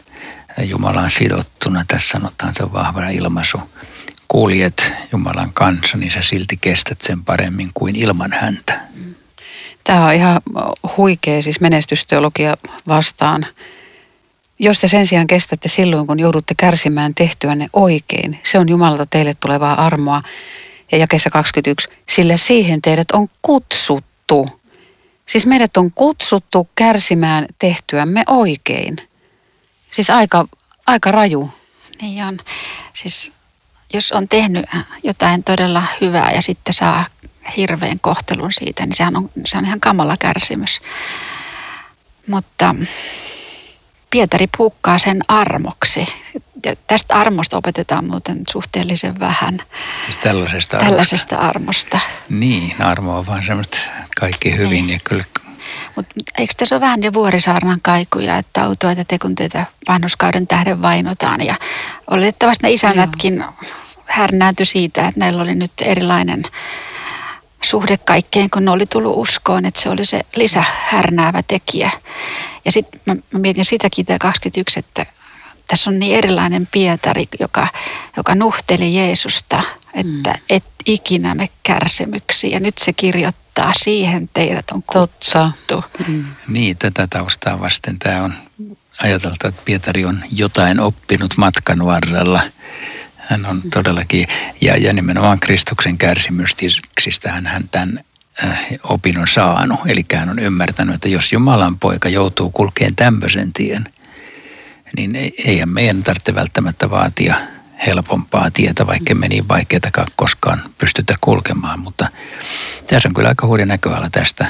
Jumalan 0.59 1.11
sidottuna, 1.11 1.85
tässä 1.89 2.09
sanotaan 2.19 2.55
se 2.55 2.73
vahva 2.73 3.09
ilmaisu, 3.09 3.61
kuljet 4.29 4.93
Jumalan 5.13 5.53
kanssa, 5.53 5.97
niin 5.97 6.11
sä 6.11 6.23
silti 6.23 6.57
kestät 6.61 7.01
sen 7.01 7.25
paremmin 7.25 7.71
kuin 7.75 7.97
ilman 7.97 8.33
häntä. 8.33 8.81
Tämä 9.85 10.07
on 10.07 10.15
ihan 10.15 10.41
huikea 10.97 11.43
siis 11.43 11.61
menestysteologia 11.61 12.57
vastaan. 12.89 13.47
Jos 14.59 14.81
te 14.81 14.89
sen 14.89 15.07
sijaan 15.07 15.27
kestätte 15.27 15.69
silloin, 15.69 16.07
kun 16.07 16.21
joudutte 16.21 16.55
kärsimään 16.55 17.15
tehtyänne 17.15 17.69
oikein, 17.73 18.39
se 18.43 18.59
on 18.59 18.69
Jumalalta 18.69 19.07
teille 19.07 19.35
tulevaa 19.41 19.87
armoa. 19.87 20.23
Ja 20.93 20.99
jakessa 20.99 21.31
21, 21.31 21.89
sillä 22.09 22.37
siihen 22.37 22.83
teidät 22.83 23.11
on 23.11 23.29
kutsuttu. 23.43 24.49
Siis 25.27 25.47
meidät 25.47 25.77
on 25.77 25.93
kutsuttu 25.95 26.69
kärsimään 26.75 27.47
tehtyämme 27.59 28.25
oikein– 28.27 28.97
Siis 29.93 30.11
aika, 30.11 30.49
aika 30.87 31.11
raju. 31.11 31.53
Niin 32.03 32.25
on. 32.25 32.39
Siis 32.93 33.33
jos 33.95 34.13
on 34.13 34.29
tehnyt 34.29 34.65
jotain 35.03 35.45
todella 35.45 35.83
hyvää 36.01 36.33
ja 36.33 36.43
sitten 36.43 36.75
saa 36.75 37.07
hirveän 37.57 38.01
kohtelun 38.01 38.53
siitä, 38.53 38.87
niin 38.87 38.97
sehän 38.97 39.17
on, 39.17 39.31
se 39.45 39.59
on 39.59 39.65
ihan 39.65 39.81
kamala 39.81 40.17
kärsimys. 40.19 40.81
Mutta 42.27 42.75
Pietari 44.11 44.47
puukkaa 44.57 44.99
sen 44.99 45.23
armoksi. 45.29 46.07
Ja 46.65 46.77
tästä 46.87 47.15
armosta 47.15 47.57
opetetaan 47.57 48.05
muuten 48.05 48.43
suhteellisen 48.51 49.21
vähän. 49.21 49.59
Siis 50.05 50.17
tällaisesta 50.17 50.77
armosta. 50.77 50.91
Tällaisesta 50.91 51.37
armosta. 51.37 52.01
Niin, 52.29 52.83
armo 52.83 53.19
on 53.19 53.27
vaan 53.27 53.45
semmoista 53.47 53.79
kaikki 54.21 54.57
hyvin 54.57 54.87
niin. 54.87 54.89
ja 54.89 54.99
kyllä 55.05 55.25
mutta 55.97 56.15
eikö 56.39 56.55
tässä 56.57 56.75
ole 56.75 56.81
vähän 56.81 57.03
jo 57.03 57.13
vuorisaarnan 57.13 57.81
kaikuja, 57.83 58.39
että 58.39 58.63
autoita 58.63 59.05
te 59.05 59.19
kun 59.19 59.35
teitä 59.35 59.67
vanhuskauden 59.89 60.47
tähden 60.47 60.83
vainotaan. 60.83 61.41
Ja 61.41 61.55
oletettavasti 62.11 62.67
ne 62.67 62.73
isännätkin 62.73 63.37
Joo. 63.37 63.53
härnääntyi 64.07 64.67
siitä, 64.67 65.09
että 65.09 65.21
näillä 65.21 65.43
oli 65.43 65.55
nyt 65.55 65.73
erilainen 65.83 66.43
suhde 67.65 67.97
kaikkeen, 67.97 68.51
kun 68.51 68.65
ne 68.65 68.71
oli 68.71 68.87
tullut 68.87 69.17
uskoon, 69.17 69.67
että 69.67 69.81
se 69.81 69.89
oli 69.89 70.05
se 70.05 70.21
lisähärnäävä 70.37 71.43
tekijä. 71.43 71.91
Ja 72.65 72.73
sitten 72.73 73.01
mä, 73.07 73.17
mä 73.31 73.39
mietin 73.39 73.65
sitäkin 73.65 74.07
tämä 74.07 74.19
21, 74.19 74.79
että 74.79 75.07
tässä 75.69 75.91
on 75.91 75.99
niin 75.99 76.19
erilainen 76.19 76.69
Pietari, 76.73 77.25
joka, 77.41 77.69
joka 78.17 78.35
nuhteli 78.35 78.97
Jeesusta, 78.97 79.63
että 79.95 80.31
mm. 80.31 80.41
et 80.51 80.65
ikinä 80.87 81.35
me 81.35 81.49
kärsimyksiä. 81.63 82.51
Ja 82.51 82.61
nyt 82.61 82.79
se 82.79 82.93
kirjoittaa, 82.93 83.42
siihen 83.77 84.31
teidät 84.35 84.71
on 84.71 84.83
kutsuttu. 84.83 85.85
Mm. 86.09 86.25
Niin, 86.49 86.77
tätä 86.77 87.07
taustaa 87.07 87.61
vasten 87.61 87.99
tämä 87.99 88.23
on 88.23 88.35
ajateltu, 89.03 89.49
että 89.49 89.63
Pietari 89.65 90.05
on 90.05 90.25
jotain 90.37 90.81
oppinut 90.81 91.37
matkan 91.37 91.85
varrella. 91.85 92.41
Hän 93.17 93.47
on 93.47 93.63
todellakin, 93.75 94.27
ja, 94.61 94.77
ja 94.77 94.93
nimenomaan 94.93 95.41
Kristuksen 95.41 95.99
kärsimyksistä 95.99 97.33
hän 97.33 97.69
tämän 97.71 98.01
äh, 98.45 98.61
opinnon 98.83 99.29
saanut. 99.29 99.81
Eli 99.87 100.05
hän 100.15 100.29
on 100.29 100.39
ymmärtänyt, 100.39 100.95
että 100.95 101.09
jos 101.09 101.33
Jumalan 101.33 101.79
poika 101.79 102.09
joutuu 102.09 102.51
kulkeen 102.51 102.97
tämmöisen 102.97 103.53
tien– 103.53 103.89
niin 104.97 105.33
eihän 105.45 105.69
meidän 105.69 106.03
tarvitse 106.03 106.35
välttämättä 106.35 106.91
vaatia 106.91 107.35
helpompaa 107.87 108.51
tietä, 108.51 108.87
vaikka 108.87 109.15
me 109.15 109.29
niin 109.29 109.49
vaikeatakaan 109.49 110.07
koskaan 110.17 110.63
pystytä 110.79 111.15
kulkemaan. 111.21 111.81
Mutta 111.81 112.09
tässä 112.87 113.09
on 113.09 113.15
kyllä 113.15 113.29
aika 113.29 113.47
hurja 113.47 113.67
näköala 113.67 114.11
tästä 114.11 114.47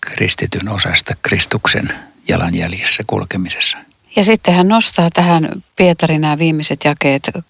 kristityn 0.00 0.68
osasta 0.68 1.14
Kristuksen 1.22 1.92
jalanjäljissä 2.28 3.02
kulkemisessa. 3.06 3.78
Ja 4.16 4.24
sitten 4.24 4.54
hän 4.54 4.68
nostaa 4.68 5.10
tähän 5.10 5.62
Pietarin 5.76 6.20
nämä 6.20 6.38
viimeiset 6.38 6.80
jakeet 6.84 7.30
22-25. 7.38 7.40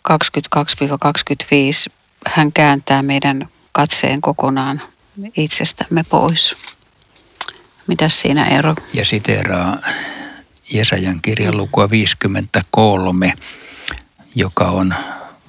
Hän 2.26 2.52
kääntää 2.52 3.02
meidän 3.02 3.48
katseen 3.72 4.20
kokonaan 4.20 4.82
itsestämme 5.36 6.04
pois. 6.10 6.56
Mitäs 7.86 8.20
siinä 8.20 8.46
ero? 8.46 8.74
Ja 8.92 9.04
siteeraa 9.04 9.78
Jesajan 10.72 11.22
kirjan 11.22 11.56
lukua 11.56 11.90
53, 11.90 13.32
joka 14.38 14.64
on 14.64 14.94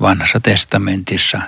vanhassa 0.02 0.40
testamentissa 0.40 1.42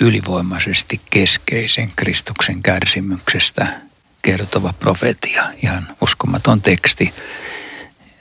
ylivoimaisesti 0.00 1.00
keskeisen 1.10 1.92
Kristuksen 1.96 2.62
kärsimyksestä 2.62 3.66
kertova 4.22 4.72
profetia. 4.72 5.44
Ihan 5.62 5.96
uskomaton 6.00 6.62
teksti, 6.62 7.14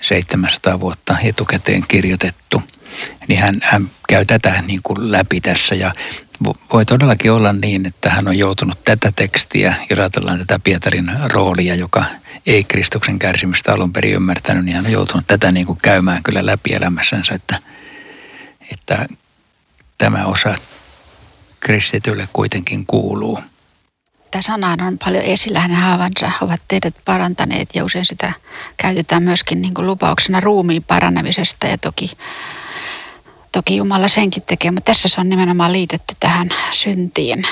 700 0.01 0.79
vuotta 0.79 1.17
etukäteen 1.23 1.83
kirjoitettu. 1.87 2.63
Niin 3.27 3.39
hän, 3.39 3.59
hän 3.63 3.89
käy 4.09 4.25
tätä 4.25 4.63
niin 4.67 4.79
kuin 4.83 5.11
läpi 5.11 5.41
tässä 5.41 5.75
ja 5.75 5.93
voi 6.73 6.85
todellakin 6.85 7.31
olla 7.31 7.53
niin, 7.53 7.85
että 7.85 8.09
hän 8.09 8.27
on 8.27 8.37
joutunut 8.37 8.83
tätä 8.83 9.11
tekstiä, 9.15 9.75
jos 9.89 9.99
ajatellaan 9.99 10.39
tätä 10.39 10.59
Pietarin 10.59 11.11
roolia, 11.25 11.75
joka 11.75 12.05
ei 12.45 12.63
Kristuksen 12.63 13.19
kärsimystä 13.19 13.73
alun 13.73 13.93
perin 13.93 14.13
ymmärtänyt, 14.13 14.65
niin 14.65 14.75
hän 14.75 14.85
on 14.85 14.91
joutunut 14.91 15.27
tätä 15.27 15.51
niin 15.51 15.65
kuin 15.65 15.79
käymään 15.81 16.23
kyllä 16.23 16.45
läpi 16.45 16.73
elämässänsä, 16.73 17.33
että, 17.33 17.59
että 18.71 19.07
tämä 19.97 20.25
osa 20.25 20.55
kristitylle 21.59 22.29
kuitenkin 22.33 22.85
kuuluu. 22.85 23.39
Tämä 24.31 24.41
sana 24.41 24.75
on 24.87 24.97
paljon 25.05 25.23
esillä, 25.23 25.59
hänen 25.59 25.77
haavansa 25.77 26.31
ovat 26.41 26.61
teidät 26.67 26.95
parantaneet 27.05 27.69
ja 27.75 27.85
usein 27.85 28.05
sitä 28.05 28.33
käytetään 28.77 29.23
myöskin 29.23 29.61
niin 29.61 29.73
kuin 29.73 29.87
lupauksena 29.87 30.39
ruumiin 30.39 30.83
parannamisesta 30.83 31.67
ja 31.67 31.77
toki 31.77 32.11
Toki 33.51 33.77
Jumala 33.77 34.07
senkin 34.07 34.43
tekee, 34.43 34.71
mutta 34.71 34.91
tässä 34.91 35.09
se 35.09 35.21
on 35.21 35.29
nimenomaan 35.29 35.73
liitetty 35.73 36.15
tähän 36.19 36.49
syntiin. 36.71 37.43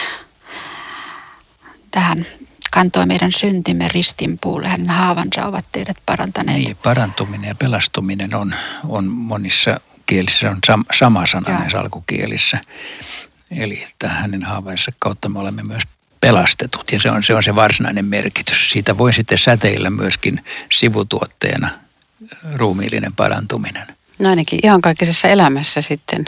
Tähän 1.91 2.25
kantoi 2.71 3.05
meidän 3.05 3.31
syntimme 3.31 3.87
ristinpuulle, 3.87 4.67
hänen 4.67 4.89
haavansa 4.89 5.45
ovat 5.45 5.65
teidät 5.71 5.97
parantaneet. 6.05 6.57
Niin, 6.57 6.77
parantuminen 6.83 7.47
ja 7.47 7.55
pelastuminen 7.55 8.35
on, 8.35 8.55
on 8.87 9.07
monissa 9.07 9.79
kielissä, 10.09 10.39
se 10.39 10.49
on 10.49 10.57
sam, 10.67 10.85
sama 10.99 11.25
sana 11.25 11.59
näissä 11.59 11.79
alkukielissä. 11.79 12.57
Eli 13.57 13.83
että 13.89 14.07
hänen 14.07 14.43
haavansa 14.43 14.91
kautta 14.99 15.29
me 15.29 15.39
olemme 15.39 15.63
myös 15.63 15.83
pelastetut 16.21 16.91
ja 16.91 16.99
se 16.99 17.11
on, 17.11 17.23
se 17.23 17.35
on 17.35 17.43
se 17.43 17.55
varsinainen 17.55 18.05
merkitys. 18.05 18.71
Siitä 18.71 18.97
voi 18.97 19.13
sitten 19.13 19.37
säteillä 19.37 19.89
myöskin 19.89 20.43
sivutuotteena 20.71 21.69
ruumiillinen 22.55 23.13
parantuminen. 23.15 23.87
No 24.19 24.29
ainakin 24.29 24.59
ihan 24.63 24.81
kaikisessa 24.81 25.27
elämässä 25.27 25.81
sitten, 25.81 26.25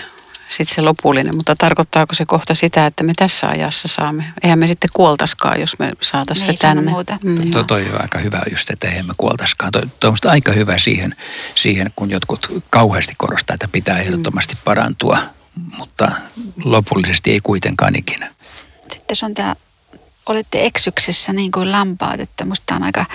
sitten 0.52 0.76
se 0.76 0.82
lopullinen, 0.82 1.36
mutta 1.36 1.56
tarkoittaako 1.56 2.16
se 2.16 2.26
kohta 2.26 2.56
sitä, 2.56 2.86
että 2.86 3.04
me 3.04 3.14
tässä 3.16 3.48
ajassa 3.48 3.88
saamme? 3.88 4.34
Eihän 4.44 4.60
me 4.60 4.68
sitten 4.68 4.90
kuoltaskaan, 4.94 5.60
jos 5.60 5.80
me 5.80 5.92
saataisiin 6.02 6.54
se 6.54 6.60
tänne. 6.60 6.92
Muuta. 6.92 7.18
Mm. 7.24 7.52
Tuo 7.52 7.64
toi 7.64 7.90
on 7.90 8.02
aika 8.02 8.20
hyvä 8.20 8.42
just, 8.52 8.70
että 8.70 8.88
eihän 8.88 9.08
me 9.08 9.14
kuoltaskaan. 9.18 9.72
Tuo, 9.72 9.82
tuo 10.00 10.10
on 10.10 10.18
aika 10.32 10.52
hyvä 10.52 10.78
siihen, 10.78 11.16
siihen, 11.56 11.92
kun 11.96 12.12
jotkut 12.12 12.64
kauheasti 12.70 13.14
korostaa, 13.18 13.54
että 13.54 13.68
pitää 13.68 13.96
mm. 13.96 14.02
ehdottomasti 14.02 14.58
parantua, 14.66 15.18
mutta 15.78 16.12
lopullisesti 16.64 17.32
ei 17.32 17.40
kuitenkaan 17.44 17.96
ikinä. 17.96 18.34
Sitten 18.94 19.16
se 19.16 19.26
on 19.26 19.34
tämä, 19.34 19.56
olette 20.26 20.66
eksyksissä 20.66 21.34
niin 21.34 21.52
kuin 21.52 21.72
lampaat, 21.72 22.20
että 22.20 22.46
musta 22.46 22.76
on 22.76 22.84
aika 22.84 23.06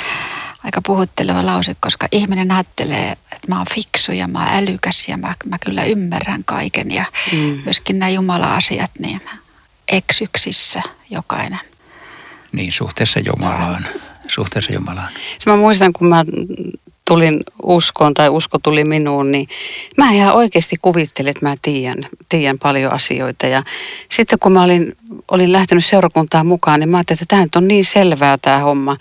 aika 0.66 0.82
puhutteleva 0.82 1.46
lause, 1.46 1.76
koska 1.80 2.08
ihminen 2.12 2.50
ajattelee, 2.50 3.12
että 3.12 3.48
mä 3.48 3.56
oon 3.56 3.66
fiksu 3.74 4.12
ja 4.12 4.28
mä 4.28 4.38
oon 4.38 4.54
älykäs 4.54 5.08
ja 5.08 5.16
mä, 5.16 5.34
mä 5.44 5.58
kyllä 5.58 5.84
ymmärrän 5.84 6.44
kaiken. 6.44 6.90
Ja 6.90 7.04
mm. 7.32 7.38
myöskin 7.64 7.98
nämä 7.98 8.10
Jumala-asiat, 8.10 8.90
niin 8.98 9.20
eksyksissä 9.88 10.82
jokainen. 11.10 11.60
Niin, 12.52 12.72
suhteessa 12.72 13.20
Jumalaan. 13.20 13.86
Suhteessa 14.28 14.72
Jumalaan. 14.72 15.12
Mä 15.46 15.56
muistan, 15.56 15.92
kun 15.92 16.08
mä 16.08 16.24
tulin 17.06 17.40
uskoon 17.62 18.14
tai 18.14 18.28
usko 18.28 18.58
tuli 18.58 18.84
minuun, 18.84 19.32
niin 19.32 19.48
mä 19.96 20.12
ihan 20.12 20.34
oikeasti 20.34 20.76
kuvittelin, 20.82 21.30
että 21.30 21.48
mä 21.48 21.56
tiedän, 21.62 22.06
tiedän 22.28 22.58
paljon 22.58 22.92
asioita. 22.92 23.46
Ja 23.46 23.62
sitten 24.12 24.38
kun 24.38 24.52
mä 24.52 24.62
olin, 24.62 24.96
olin 25.30 25.52
lähtenyt 25.52 25.84
seurakuntaan 25.84 26.46
mukaan, 26.46 26.80
niin 26.80 26.88
mä 26.88 26.96
ajattelin, 26.96 27.22
että 27.22 27.36
tämä 27.36 27.46
on 27.56 27.68
niin 27.68 27.84
selvää 27.84 28.38
tämä 28.38 28.58
homma. 28.58 28.96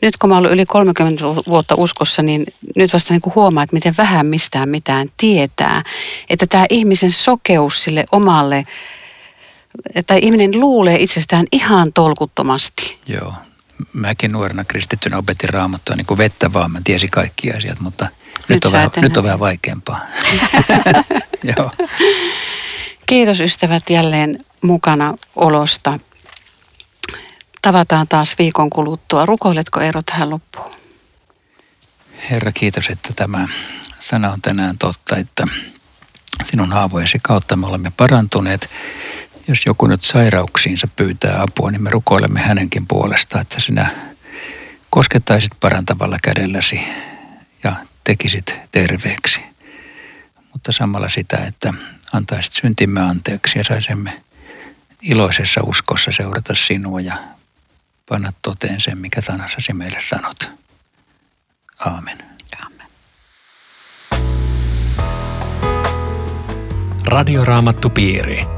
Nyt 0.00 0.16
kun 0.16 0.30
mä 0.30 0.38
olen 0.38 0.52
yli 0.52 0.66
30 0.66 1.24
vuotta 1.24 1.74
uskossa, 1.78 2.22
niin 2.22 2.46
nyt 2.76 2.92
vasta 2.92 3.14
niin 3.14 3.22
kuin 3.22 3.34
huomaa, 3.34 3.62
että 3.62 3.74
miten 3.74 3.94
vähän 3.98 4.26
mistään 4.26 4.68
mitään 4.68 5.08
tietää. 5.16 5.82
Että 6.30 6.46
tämä 6.46 6.66
ihmisen 6.70 7.10
sokeus 7.10 7.82
sille 7.82 8.04
omalle, 8.12 8.64
että 9.94 10.14
ihminen 10.14 10.60
luulee 10.60 10.98
itsestään 10.98 11.46
ihan 11.52 11.92
tolkuttomasti. 11.92 12.98
Joo, 13.06 13.32
mäkin 13.92 14.32
nuorena 14.32 14.64
kristittynä 14.64 15.16
opetin 15.16 15.48
raamattua 15.48 15.96
niin 15.96 16.06
kuin 16.06 16.18
vettä 16.18 16.52
vaan. 16.52 16.70
Mä 16.70 16.80
tiesin 16.84 17.10
kaikki 17.10 17.52
asiat, 17.52 17.80
mutta 17.80 18.04
nyt, 18.04 18.48
nyt, 18.48 18.64
on, 18.64 18.72
vähän, 18.72 18.90
nyt 18.96 19.16
on 19.16 19.24
vähän 19.24 19.40
vaikeampaa. 19.40 20.00
Joo. 21.56 21.70
Kiitos 23.06 23.40
ystävät 23.40 23.90
jälleen 23.90 24.44
mukana 24.62 25.14
olosta. 25.36 25.98
Tavataan 27.62 28.08
taas 28.08 28.34
viikon 28.38 28.70
kuluttua. 28.70 29.26
Rukoiletko 29.26 29.80
Eero 29.80 30.02
tähän 30.02 30.30
loppuun? 30.30 30.70
Herra, 32.30 32.52
kiitos, 32.52 32.90
että 32.90 33.12
tämä 33.16 33.48
sana 34.00 34.32
on 34.32 34.42
tänään 34.42 34.78
totta, 34.78 35.16
että 35.16 35.44
sinun 36.44 36.72
haavojesi 36.72 37.18
kautta 37.22 37.56
me 37.56 37.66
olemme 37.66 37.92
parantuneet 37.96 38.70
jos 39.48 39.66
joku 39.66 39.86
nyt 39.86 40.02
sairauksiinsa 40.02 40.88
pyytää 40.96 41.42
apua, 41.42 41.70
niin 41.70 41.82
me 41.82 41.90
rukoilemme 41.90 42.40
hänenkin 42.40 42.86
puolesta, 42.86 43.40
että 43.40 43.60
sinä 43.60 43.90
koskettaisit 44.90 45.52
parantavalla 45.60 46.18
kädelläsi 46.22 46.80
ja 47.64 47.72
tekisit 48.04 48.60
terveeksi. 48.72 49.40
Mutta 50.52 50.72
samalla 50.72 51.08
sitä, 51.08 51.36
että 51.36 51.74
antaisit 52.12 52.52
syntimme 52.52 53.00
anteeksi 53.00 53.58
ja 53.58 53.64
saisimme 53.64 54.22
iloisessa 55.02 55.60
uskossa 55.64 56.10
seurata 56.12 56.54
sinua 56.54 57.00
ja 57.00 57.16
panna 58.08 58.32
toteen 58.42 58.80
sen, 58.80 58.98
mikä 58.98 59.22
tanassasi 59.22 59.72
meille 59.72 59.98
sanot. 60.00 60.50
Aamen. 61.78 62.18
Aamen. 62.62 62.86
Radioraamattu 67.06 67.90
piiri 67.90 68.57